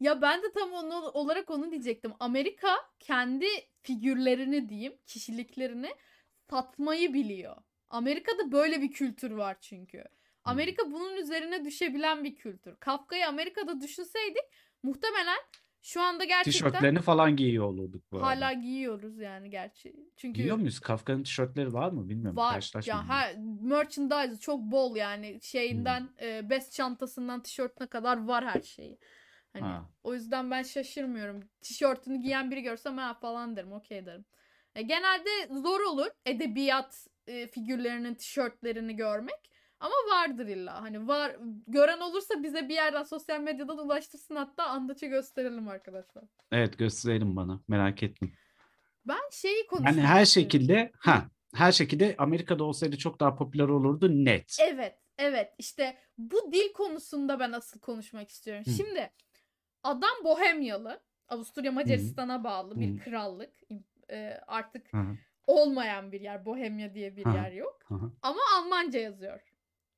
[0.00, 2.12] Ya ben de tam onu olarak onu diyecektim.
[2.20, 2.68] Amerika
[3.00, 3.46] kendi
[3.82, 5.90] figürlerini diyeyim, kişiliklerini
[6.50, 7.56] satmayı biliyor.
[7.96, 10.04] Amerika'da böyle bir kültür var çünkü.
[10.44, 12.76] Amerika bunun üzerine düşebilen bir kültür.
[12.76, 14.44] Kafka'yı Amerika'da düşünseydik
[14.82, 15.38] muhtemelen
[15.82, 18.26] şu anda gerçekten Tişörtlerini falan giyiyor olurduk bu arada.
[18.26, 19.96] hala giyiyoruz yani gerçi.
[20.16, 20.80] Çünkü Giyiyor muyuz?
[20.80, 22.36] Kafka'nın tişörtleri var mı bilmiyorum.
[22.36, 22.70] var.
[22.86, 28.98] Ya her merchandise çok bol yani şeyinden e, best çantasından tişörtüne kadar var her şeyi.
[29.52, 29.90] Hani Ha.
[30.04, 31.40] o yüzden ben şaşırmıyorum.
[31.60, 34.24] Tişörtünü giyen biri görsem ha falan derim, okey derim.
[34.74, 35.30] E, genelde
[35.62, 39.50] zor olur edebiyat e, figürlerinin tişörtlerini görmek.
[39.80, 40.82] Ama vardır illa.
[40.82, 41.36] Hani var
[41.66, 46.24] gören olursa bize bir yerden sosyal medyadan ulaştırsın hatta andaça gösterelim arkadaşlar.
[46.52, 47.60] Evet gösterelim bana.
[47.68, 48.32] Merak ettim.
[49.04, 54.24] Ben şeyi konuşmak Yani her şekilde ha her şekilde Amerika'da olsaydı çok daha popüler olurdu
[54.24, 54.56] net.
[54.60, 55.52] Evet, evet.
[55.58, 58.64] İşte bu dil konusunda ben asıl konuşmak istiyorum.
[58.66, 58.70] Hı.
[58.70, 59.10] Şimdi
[59.82, 63.04] adam Bohemyalı, Avusturya Macaristan'a bağlı bir Hı.
[63.04, 63.54] krallık.
[64.10, 66.44] Ee, artık hı, olmayan bir yer.
[66.44, 67.34] Bohemya diye bir Hı hı.
[67.36, 67.78] yer yok.
[67.88, 68.12] hı hı.
[68.22, 69.40] Ama Almanca yazıyor.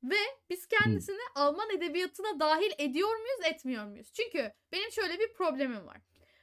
[0.03, 0.17] Ve
[0.51, 4.13] biz kendisini Alman edebiyatına dahil ediyor muyuz, etmiyor muyuz?
[4.13, 6.01] Çünkü benim şöyle bir problemim var.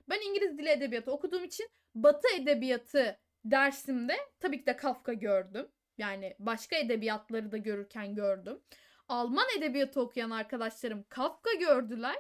[0.10, 5.68] Ben İngiliz dili edebiyatı okuduğum için Batı edebiyatı dersimde tabii ki de Kafka gördüm.
[5.98, 8.62] Yani başka edebiyatları da görürken gördüm.
[9.08, 12.16] Alman edebiyatı okuyan arkadaşlarım Kafka gördüler.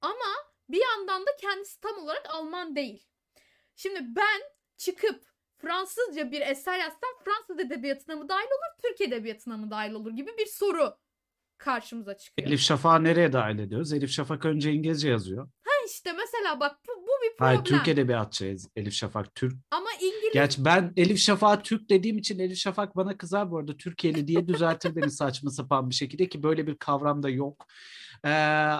[0.00, 3.06] Ama bir yandan da kendisi tam olarak Alman değil.
[3.76, 4.42] Şimdi ben
[4.76, 5.31] çıkıp
[5.62, 10.30] Fransızca bir eser yazsam Fransız edebiyatına mı dahil olur, Türk edebiyatına mı dahil olur gibi
[10.38, 10.94] bir soru
[11.58, 12.48] karşımıza çıkıyor.
[12.48, 13.92] Elif Şafak'ı nereye dahil ediyoruz?
[13.92, 15.48] Elif Şafak önce İngilizce yazıyor.
[15.64, 17.48] Ha işte mesela bak bu, bu bir problem.
[17.48, 19.34] Hayır Türk edebiyatçı Elif Şafak.
[19.34, 19.54] Türk.
[19.70, 23.76] Ama İngiliz Gerçi ben Elif Şafak Türk dediğim için Elif Şafak bana kızar bu arada
[23.76, 27.66] Türkiye'li diye düzeltir beni saçma sapan bir şekilde ki böyle bir kavram da yok.
[28.24, 28.28] Ee,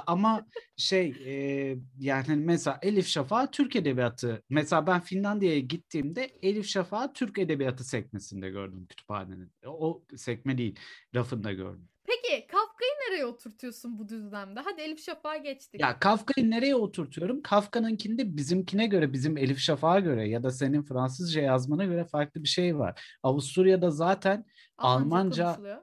[0.07, 7.15] ama şey e, yani mesela Elif Şafak Türk edebiyatı mesela ben Finlandiya'ya gittiğimde Elif Şafak
[7.15, 9.53] Türk edebiyatı sekmesinde gördüm kütüphanenin.
[9.67, 10.79] O sekme değil
[11.15, 11.89] rafında gördüm.
[12.07, 14.61] Peki Kafka'yı nereye oturtuyorsun bu düzlemde?
[14.65, 15.81] Hadi Elif Şafak'a geçtik.
[15.81, 17.43] Ya Kafka'yı nereye oturtuyorum?
[17.43, 22.49] Kafka'nınkinde bizimkine göre, bizim Elif Şafak'a göre ya da senin Fransızca yazmana göre farklı bir
[22.49, 23.17] şey var.
[23.23, 24.45] Avusturya'da zaten
[24.79, 25.79] Almanca- konuşuluyor.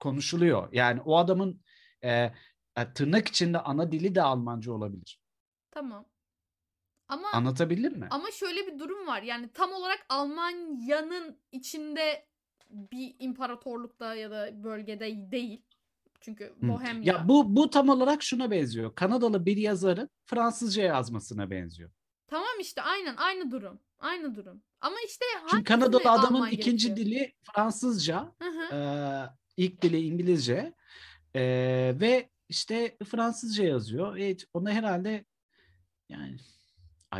[0.00, 0.68] konuşuluyor.
[0.72, 1.60] Yani o adamın
[2.04, 2.32] e,
[2.76, 5.20] e, tırnak içinde ana dili de Almanca olabilir.
[5.70, 6.04] Tamam.
[7.08, 8.06] Ama Anlatabildim mi?
[8.10, 9.22] ama şöyle bir durum var.
[9.22, 12.26] Yani tam olarak Almanya'nın içinde
[12.70, 15.62] bir imparatorlukta ya da bölgede değil.
[16.20, 16.54] Çünkü.
[16.62, 17.12] Bohemya.
[17.12, 18.94] Ya bu bu tam olarak şuna benziyor.
[18.94, 21.90] Kanadalı bir yazarın Fransızca yazmasına benziyor.
[22.26, 23.80] Tamam işte aynen aynı durum.
[23.98, 24.62] Aynı durum.
[24.80, 27.06] Ama işte Çünkü Kanadalı adamın alman ikinci gerekiyor?
[27.06, 28.74] dili Fransızca, Hı hı.
[28.74, 29.22] Ee,
[29.56, 30.72] ilk dili İngilizce
[31.34, 34.16] Ee, ve işte Fransızca yazıyor.
[34.16, 35.24] Evet, ona herhalde
[36.08, 36.36] yani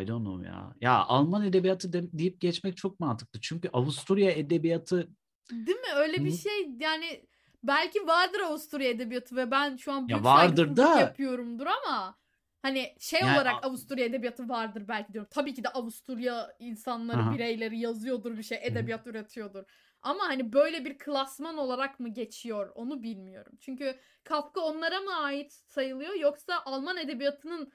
[0.02, 0.74] I don't know ya.
[0.80, 3.40] Ya Alman edebiyatı de- deyip geçmek çok mantıklı.
[3.40, 5.08] Çünkü Avusturya edebiyatı
[5.50, 5.92] Değil mi?
[5.96, 6.36] Öyle bir Hı.
[6.36, 7.24] şey yani
[7.62, 12.16] belki vardır Avusturya edebiyatı ve ben şu an büyük vardır saygısızlık da- yapıyorumdur ama
[12.62, 15.28] hani şey Yani olarak Avusturya edebiyatı vardır belki diyorum.
[15.32, 17.34] Tabii ki de Avusturya insanları, Aha.
[17.34, 19.64] bireyleri yazıyordur bir şey, edebiyat üretiyordur.
[20.02, 23.52] Ama hani böyle bir klasman olarak mı geçiyor onu bilmiyorum.
[23.60, 27.72] Çünkü Kafka onlara mı ait sayılıyor yoksa Alman edebiyatının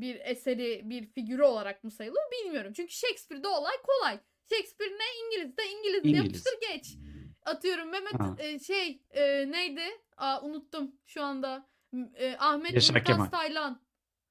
[0.00, 2.72] bir eseri, bir figürü olarak mı sayılıyor bilmiyorum.
[2.76, 4.20] Çünkü Shakespeare'de olay kolay.
[4.52, 5.04] Shakespeare ne?
[5.26, 6.24] İngiliz'de İngiliz, İngiliz.
[6.24, 6.96] yapıştır geç.
[7.44, 8.34] Atıyorum Mehmet Ha.
[8.38, 9.82] e, şey e, neydi?
[10.16, 11.68] Aa, unuttum şu anda.
[12.14, 13.26] E, Ahmet Yaşar Mümtaz Kemal.
[13.30, 13.82] Taylan.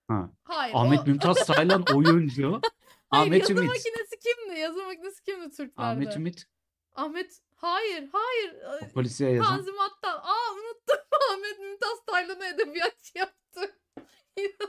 [0.08, 0.30] ha.
[0.44, 0.74] Hayır.
[0.78, 2.62] Ahmet o- Mümtaz Taylan oyuncu.
[3.10, 3.68] Hayır, Ahmet yazı Ümit.
[3.68, 4.60] makinesi kimdi?
[4.60, 5.82] Yazı makinesi kimdi Türklerde?
[5.90, 6.46] Ahmet Ümit
[6.96, 8.56] Ahmet hayır hayır.
[8.84, 9.56] o polisiye yazan.
[9.56, 10.14] Tanzimat'tan.
[10.24, 11.06] Aa unuttum.
[11.34, 13.76] Ahmet Mümtaz Taylan'ı edebiyatçı yaptı.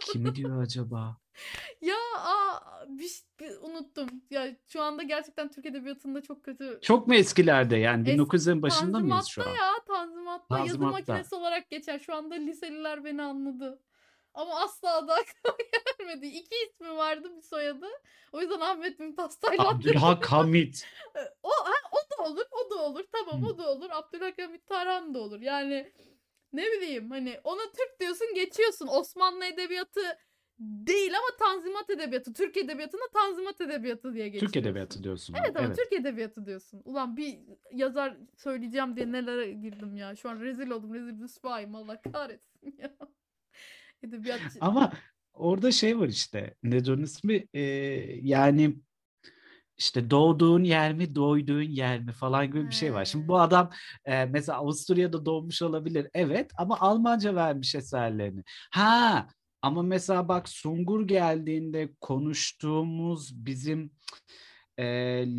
[0.00, 1.16] Kimi diyor acaba?
[1.80, 3.10] ya aa bir,
[3.40, 4.08] bir- unuttum.
[4.30, 6.78] Ya şu anda gerçekten Türk edebiyatında çok kötü.
[6.82, 9.46] Çok mu eskilerde yani Es- 1900'lerin başında mıyız şu an?
[9.46, 11.12] Tanzimat'ta ya Tanzimat'ta yazı Tanzimat'ta.
[11.12, 11.98] makinesi olarak geçer.
[11.98, 13.82] Şu anda liseliler beni anladı.
[14.34, 15.56] Ama asla da aklıma
[15.98, 16.26] gelmedi.
[16.26, 17.86] İki ismi vardı bir soyadı.
[18.32, 19.64] O yüzden Ahmet Mümtaz Taylan.
[19.64, 20.86] Abdülhak Hamit.
[21.42, 21.72] O, ha,
[22.18, 23.04] da olur, o da olur.
[23.12, 23.46] Tamam Hı.
[23.46, 23.90] o da olur.
[23.90, 25.40] Abdülhakamit Tarhan da olur.
[25.40, 25.92] Yani
[26.52, 28.86] ne bileyim hani ona Türk diyorsun geçiyorsun.
[28.86, 30.00] Osmanlı edebiyatı
[30.58, 32.32] değil ama Tanzimat edebiyatı.
[32.32, 34.46] Türk edebiyatına Tanzimat edebiyatı diye geçiyorsun.
[34.46, 35.34] Türk edebiyatı diyorsun.
[35.40, 36.82] Evet ama Türk edebiyatı diyorsun.
[36.84, 37.38] Ulan bir
[37.72, 40.16] yazar söyleyeceğim diye nelere girdim ya.
[40.16, 40.94] Şu an rezil oldum.
[40.94, 41.74] Rezil rüsvayım.
[41.74, 42.96] Allah kahretsin ya.
[44.02, 44.58] Edebiyatçı.
[44.60, 44.92] Ama
[45.34, 46.54] orada şey var işte.
[46.62, 47.46] Ne onun ismi?
[47.54, 47.60] Ee,
[48.22, 48.76] yani
[49.78, 53.04] işte doğduğun yer mi, doyduğun yer mi falan gibi bir şey var.
[53.04, 53.70] Şimdi bu adam
[54.04, 56.08] e, mesela Avusturya'da doğmuş olabilir.
[56.14, 58.42] Evet ama Almanca vermiş eserlerini.
[58.70, 59.26] Ha
[59.62, 63.90] ama mesela bak Sungur geldiğinde konuştuğumuz bizim
[64.78, 64.84] e,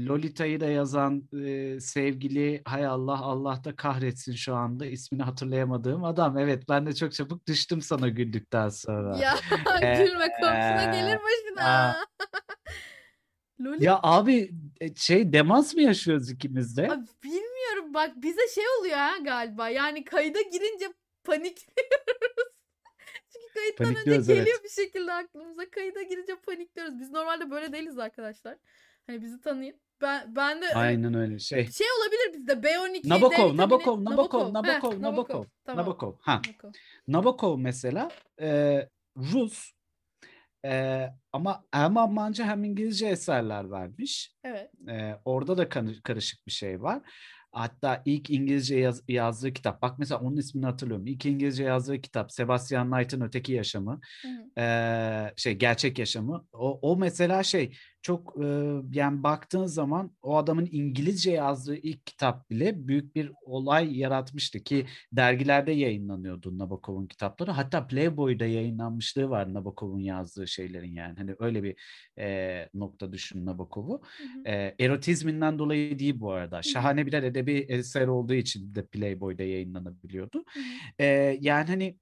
[0.05, 6.37] Lolita'yı da yazan e, sevgili hay Allah Allah da kahretsin şu anda ismini hatırlayamadığım adam.
[6.37, 9.17] Evet ben de çok çabuk düştüm sana güldükten sonra.
[9.17, 9.35] Ya
[9.97, 11.65] gülme komşuna gelir başına.
[11.65, 11.95] aa.
[13.61, 16.91] Loli Ya abi e, şey demans mı yaşıyoruz ikimiz de?
[16.91, 19.69] Abi bilmiyorum bak bize şey oluyor ha galiba.
[19.69, 20.93] Yani kayda girince
[21.23, 22.47] panikliyoruz.
[23.33, 24.63] Çünkü kayıttan önce geliyor evet.
[24.63, 25.69] bir şekilde aklımıza.
[25.69, 26.99] Kayda girince panikliyoruz.
[26.99, 28.57] Biz normalde böyle değiliz arkadaşlar.
[29.07, 29.75] Hani bizi tanıyın.
[30.01, 31.71] Ben ben de Aynen öyle şey.
[31.71, 35.85] şey olabilir bizde B12 Nabokov, Nabokov, Nabokov, Heh, Nabokov, Nabokov, Tamam.
[35.85, 36.13] Nabokov.
[36.19, 36.71] Ha, Nabokov.
[37.07, 38.09] Nabokov mesela
[38.41, 39.71] e, Rus
[40.67, 44.35] e, ama hem Almanca hem İngilizce eserler vermiş.
[44.43, 44.71] Evet.
[44.89, 45.69] E, orada da
[46.03, 47.01] karışık bir şey var.
[47.51, 51.07] Hatta ilk İngilizce yaz- yazdığı kitap, bak mesela onun ismini hatırlıyorum.
[51.07, 54.47] İlk İngilizce yazdığı kitap Sebastian Knight'ın Öteki Yaşamı, Hı hı.
[54.57, 56.45] Eee, şey gerçek yaşamı.
[56.53, 57.77] O, o mesela şey
[58.07, 58.47] çok e,
[58.91, 64.85] yani baktığın zaman o adamın İngilizce yazdığı ilk kitap bile büyük bir olay yaratmıştı ki
[65.11, 67.51] dergilerde yayınlanıyordu Nabokov'un kitapları.
[67.51, 71.17] Hatta Playboy'da yayınlanmışlığı var Nabokov'un yazdığı şeylerin yani.
[71.17, 71.75] Hani öyle bir
[72.19, 74.01] e, nokta düşün Nabokov'u.
[74.45, 76.61] E, erotizminden dolayı değil bu arada.
[76.61, 80.37] Şahane birer edebi eser olduğu için de Playboy'da yayınlanabiliyordu.
[80.53, 80.63] Hı hı.
[80.99, 81.97] E, yani hani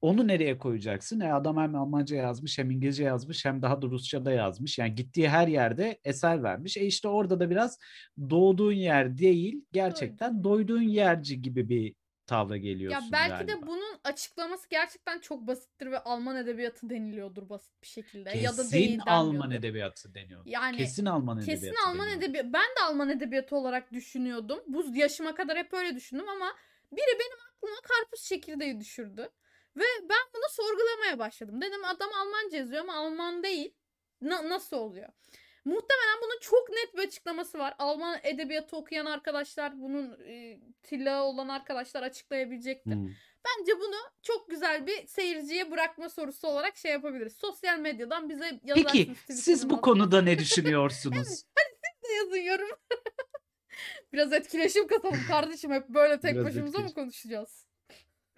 [0.00, 1.20] onu nereye koyacaksın?
[1.20, 4.78] E adam hem Almanca yazmış hem İngilizce yazmış hem daha da Rusça da yazmış.
[4.78, 6.76] Yani gittiği her yerde eser vermiş.
[6.76, 7.78] E işte orada da biraz
[8.30, 11.94] doğduğun yer değil gerçekten doyduğun yerci gibi bir
[12.26, 13.66] tavra Ya geliyorsun belki de galiba.
[13.66, 18.30] bunun açıklaması gerçekten çok basittir ve Alman edebiyatı deniliyordur basit bir şekilde.
[18.30, 20.42] ya da Kesin değil Alman edebiyatı deniyor.
[20.46, 22.52] Yani Kesin Alman edebiyatı Kesin Alman edebiyatı.
[22.52, 24.58] Ben de Alman edebiyatı olarak düşünüyordum.
[24.66, 26.46] Bu yaşıma kadar hep öyle düşündüm ama
[26.92, 29.28] biri benim aklıma karpuz çekirdeği düşürdü.
[29.76, 31.60] Ve ben bunu sorgulamaya başladım.
[31.60, 33.74] Dedim adam Almanca yazıyor ama Alman değil.
[34.20, 35.08] Na- nasıl oluyor?
[35.64, 37.74] Muhtemelen bunun çok net bir açıklaması var.
[37.78, 42.92] Alman edebiyatı okuyan arkadaşlar, bunun e, tillahı olan arkadaşlar açıklayabilecektir.
[42.94, 43.08] Hmm.
[43.46, 47.36] Bence bunu çok güzel bir seyirciye bırakma sorusu olarak şey yapabiliriz.
[47.36, 48.92] Sosyal medyadan bize yazarsınız.
[48.92, 49.80] Peki siz bu altına.
[49.80, 51.42] konuda ne düşünüyorsunuz?
[52.08, 52.78] de yazın yorum.
[54.12, 55.72] Biraz etkileşim katalım kardeşim.
[55.72, 56.94] Hep böyle tek Biraz başımıza mı etkileşim.
[56.94, 57.66] konuşacağız?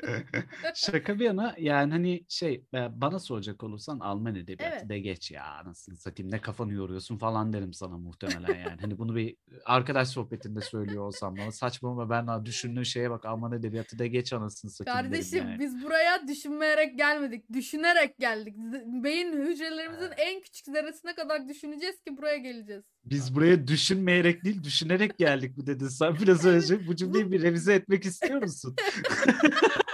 [0.75, 4.89] Şaka bir yana yani hani şey bana soracak olursan Alman edebiyatı Evet.
[4.89, 8.81] de geç ya anasını satayım ne kafanı yoruyorsun falan derim sana muhtemelen yani.
[8.81, 13.53] Hani bunu bir arkadaş sohbetinde söylüyor olsam bana saçmalama ben daha düşündüğün şeye bak Alman
[13.53, 15.59] edebiyatı da geç anasını satayım Kardeşim yani.
[15.59, 17.53] biz buraya düşünmeyerek gelmedik.
[17.53, 18.55] Düşünerek geldik.
[18.87, 22.85] Beyin hücrelerimizin en küçük zerresine kadar düşüneceğiz ki buraya geleceğiz.
[23.05, 27.75] Biz buraya düşünmeyerek değil düşünerek geldik mi dedin sen biraz önce bu cümleyi bir revize
[27.75, 28.77] etmek istiyor musun?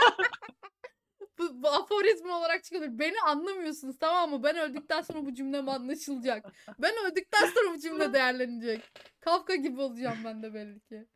[1.65, 2.85] Bu, aforizma olarak çıkıyor.
[2.89, 4.43] Beni anlamıyorsunuz tamam mı?
[4.43, 6.53] Ben öldükten sonra bu cümlem anlaşılacak.
[6.79, 8.81] Ben öldükten sonra bu cümle değerlenecek.
[9.21, 11.07] Kafka gibi olacağım ben de belli ki.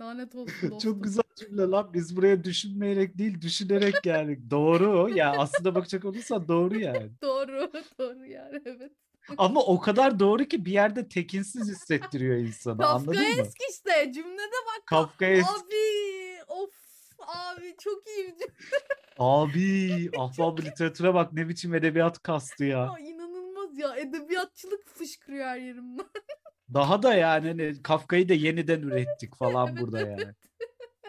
[0.00, 0.78] Lanet olsun dostum.
[0.78, 4.50] Çok güzel cümle lan biz buraya düşünmeyerek değil düşünerek geldik.
[4.50, 7.10] Doğru ya aslında bakacak olursan doğru yani.
[7.22, 7.72] Doğru.
[7.98, 8.92] Doğru yani evet.
[9.38, 13.14] Ama o kadar doğru ki bir yerde tekinsiz hissettiriyor insanı anladın mı?
[13.14, 14.12] Kafkaesk işte.
[14.12, 14.86] Cümlede bak.
[14.86, 15.48] Kafkaesk.
[15.50, 16.85] Abi of
[17.26, 18.34] abi çok iyi.
[19.18, 22.90] Abi ahbap literatüre bak ne biçim edebiyat kastı ya.
[22.90, 23.96] Aa, inanılmaz ya.
[23.96, 26.06] Edebiyatçılık fışkırıyor her yerimden.
[26.74, 30.32] Daha da yani hani Kafka'yı da yeniden ürettik falan Evet, burada yani.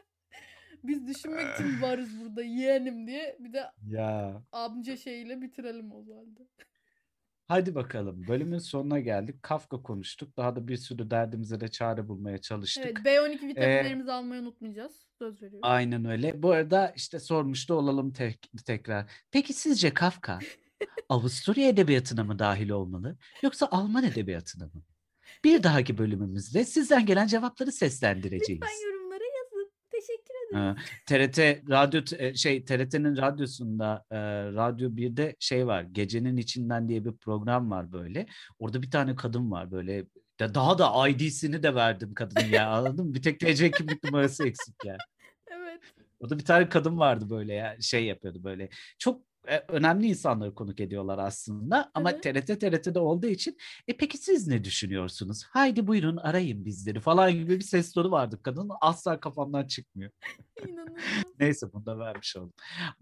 [0.83, 3.37] Biz düşünmek için varız burada yeğenim diye.
[3.39, 6.47] Bir de Ya amca şeyiyle bitirelim o halde.
[7.47, 9.43] Hadi bakalım bölümün sonuna geldik.
[9.43, 10.37] Kafka konuştuk.
[10.37, 12.85] Daha da bir sürü derdimize de çare bulmaya çalıştık.
[12.85, 15.07] Evet B12 vitaminlerimizi almayı unutmayacağız.
[15.19, 15.59] Söz veriyorum.
[15.61, 16.43] Aynen öyle.
[16.43, 19.11] Bu arada işte sormuş da olalım tek- tekrar.
[19.31, 20.39] Peki sizce Kafka
[21.09, 24.83] Avusturya edebiyatına mı dahil olmalı yoksa Alman edebiyatına mı?
[25.43, 28.61] Bir dahaki bölümümüzde sizden gelen cevapları seslendireceğiz.
[28.61, 28.96] Lütfen yazın.
[30.53, 30.75] Ha,
[31.05, 31.39] TRT
[31.69, 34.17] radyo e, şey TRT'nin radyosunda e,
[34.53, 35.81] Radyo 1'de şey var.
[35.81, 38.25] Gecenin içinden diye bir program var böyle.
[38.59, 40.05] Orada bir tane kadın var böyle.
[40.39, 43.13] Da- Daha da ID'sini de verdim kadının ya anladın mı?
[43.13, 44.97] Bir tek TC kimlik numarası eksik yani.
[45.47, 45.81] Evet.
[46.19, 48.69] Orada bir tane kadın vardı böyle ya şey yapıyordu böyle.
[48.99, 49.21] Çok
[49.67, 52.23] önemli insanları konuk ediyorlar aslında ama Evet.
[52.23, 55.43] TRT TRT'de olduğu için e peki siz ne düşünüyorsunuz?
[55.43, 58.39] Haydi buyurun arayın bizleri falan gibi bir ses tonu vardı.
[58.43, 60.11] Kadının asla kafamdan çıkmıyor.
[61.39, 62.53] Neyse bunu da vermiş oldum.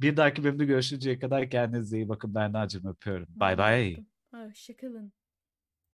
[0.02, 2.36] Bir dahaki bölümde görüşünceye kadar kendinize iyi bakın.
[2.36, 3.28] Berna'cığım öpüyorum.
[3.30, 3.96] Bay bay.
[4.34, 5.14] Hoşçakalın.